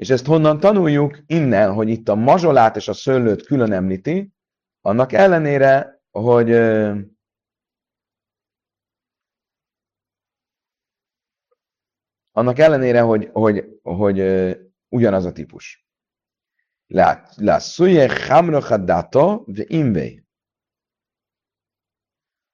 És 0.00 0.10
ezt 0.10 0.26
honnan 0.26 0.60
tanuljuk? 0.60 1.18
Innen, 1.26 1.72
hogy 1.72 1.88
itt 1.88 2.08
a 2.08 2.14
mazsolát 2.14 2.76
és 2.76 2.88
a 2.88 2.92
szőlőt 2.92 3.46
külön 3.46 3.72
említi, 3.72 4.32
annak 4.80 5.12
ellenére, 5.12 6.02
hogy 6.10 6.52
annak 12.30 12.58
ellenére, 12.58 13.00
hogy, 13.00 13.30
hogy, 13.32 13.80
hogy 13.82 14.18
ugyanaz 14.88 15.24
a 15.24 15.32
típus. 15.32 15.86
La 17.36 17.58
szuje 17.58 18.26
hamrocha 18.26 18.76
dato 18.76 19.44
ve 19.46 19.64
imvei. 19.66 20.24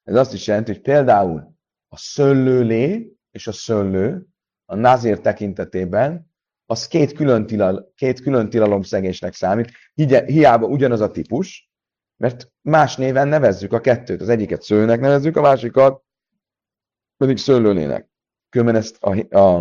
Ez 0.03 0.15
azt 0.15 0.33
is 0.33 0.47
jelenti, 0.47 0.73
hogy 0.73 0.83
például 0.83 1.57
a 1.89 1.97
szőlőlé 1.97 3.17
és 3.31 3.47
a 3.47 3.53
szőlő 3.53 4.27
a 4.65 4.75
nazír 4.75 5.21
tekintetében 5.21 6.35
az 6.67 6.87
két 6.87 7.13
külön, 7.13 7.47
tilal, 7.47 7.93
két 7.95 8.21
külön 8.21 8.51
tilalomszegésnek 8.51 9.35
számít, 9.35 9.71
hiába 10.27 10.67
ugyanaz 10.67 11.01
a 11.01 11.11
típus, 11.11 11.71
mert 12.17 12.53
más 12.61 12.97
néven 12.97 13.29
nevezzük 13.29 13.73
a 13.73 13.81
kettőt. 13.81 14.21
Az 14.21 14.29
egyiket 14.29 14.63
szőlőnek 14.63 15.01
nevezzük, 15.01 15.37
a 15.37 15.41
másikat 15.41 16.03
pedig 17.17 17.37
szőlőlének. 17.37 18.09
Különben 18.49 18.77
ezt 18.77 19.03
a, 19.03 19.37
a, 19.39 19.59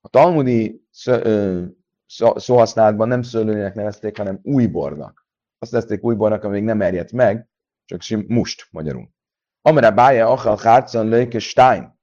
a 0.00 0.08
talmudi 0.08 0.86
szóhasználatban 2.36 3.08
nem 3.08 3.22
szőlőlének 3.22 3.74
nevezték, 3.74 4.16
hanem 4.16 4.40
újbornak. 4.42 5.26
Azt 5.58 5.72
nevezték 5.72 6.04
újbornak, 6.04 6.44
amíg 6.44 6.62
nem 6.62 6.82
erjedt 6.82 7.12
meg, 7.12 7.48
csak 7.84 8.00
sim 8.00 8.24
must 8.28 8.68
magyarul. 8.70 9.10
Amire 9.62 9.90
bája 9.90 10.28
achal 10.28 10.56
hárcon 10.56 11.08
lőke 11.08 11.38
stein. 11.38 11.98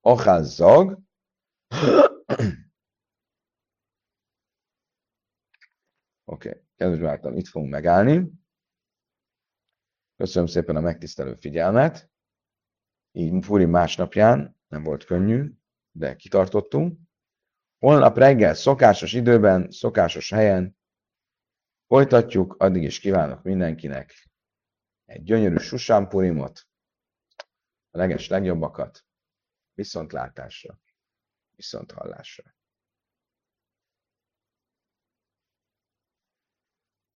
Achal 0.00 0.42
zog. 0.42 0.98
Oké, 2.28 2.44
okay. 6.24 6.62
kedves 6.76 6.98
barátom, 6.98 7.36
itt 7.36 7.46
fogunk 7.46 7.70
megállni. 7.70 8.30
Köszönöm 10.16 10.48
szépen 10.48 10.76
a 10.76 10.80
megtisztelő 10.80 11.34
figyelmet. 11.34 12.10
Így 13.12 13.44
Furi 13.44 13.64
másnapján, 13.64 14.56
nem 14.68 14.82
volt 14.82 15.04
könnyű, 15.04 15.52
de 15.90 16.16
kitartottunk. 16.16 16.98
Holnap 17.78 18.16
reggel, 18.16 18.54
szokásos 18.54 19.12
időben, 19.12 19.70
szokásos 19.70 20.30
helyen 20.30 20.76
folytatjuk. 21.86 22.54
Addig 22.58 22.82
is 22.82 23.00
kívánok 23.00 23.42
mindenkinek 23.42 24.30
egy 25.04 25.22
gyönyörű 25.22 25.56
susámpurimot, 25.56 26.66
a 27.90 27.98
leges 27.98 28.28
legjobbakat, 28.28 29.04
viszontlátásra, 29.74 30.80
viszont 31.56 31.92
hallásra. 31.92 32.54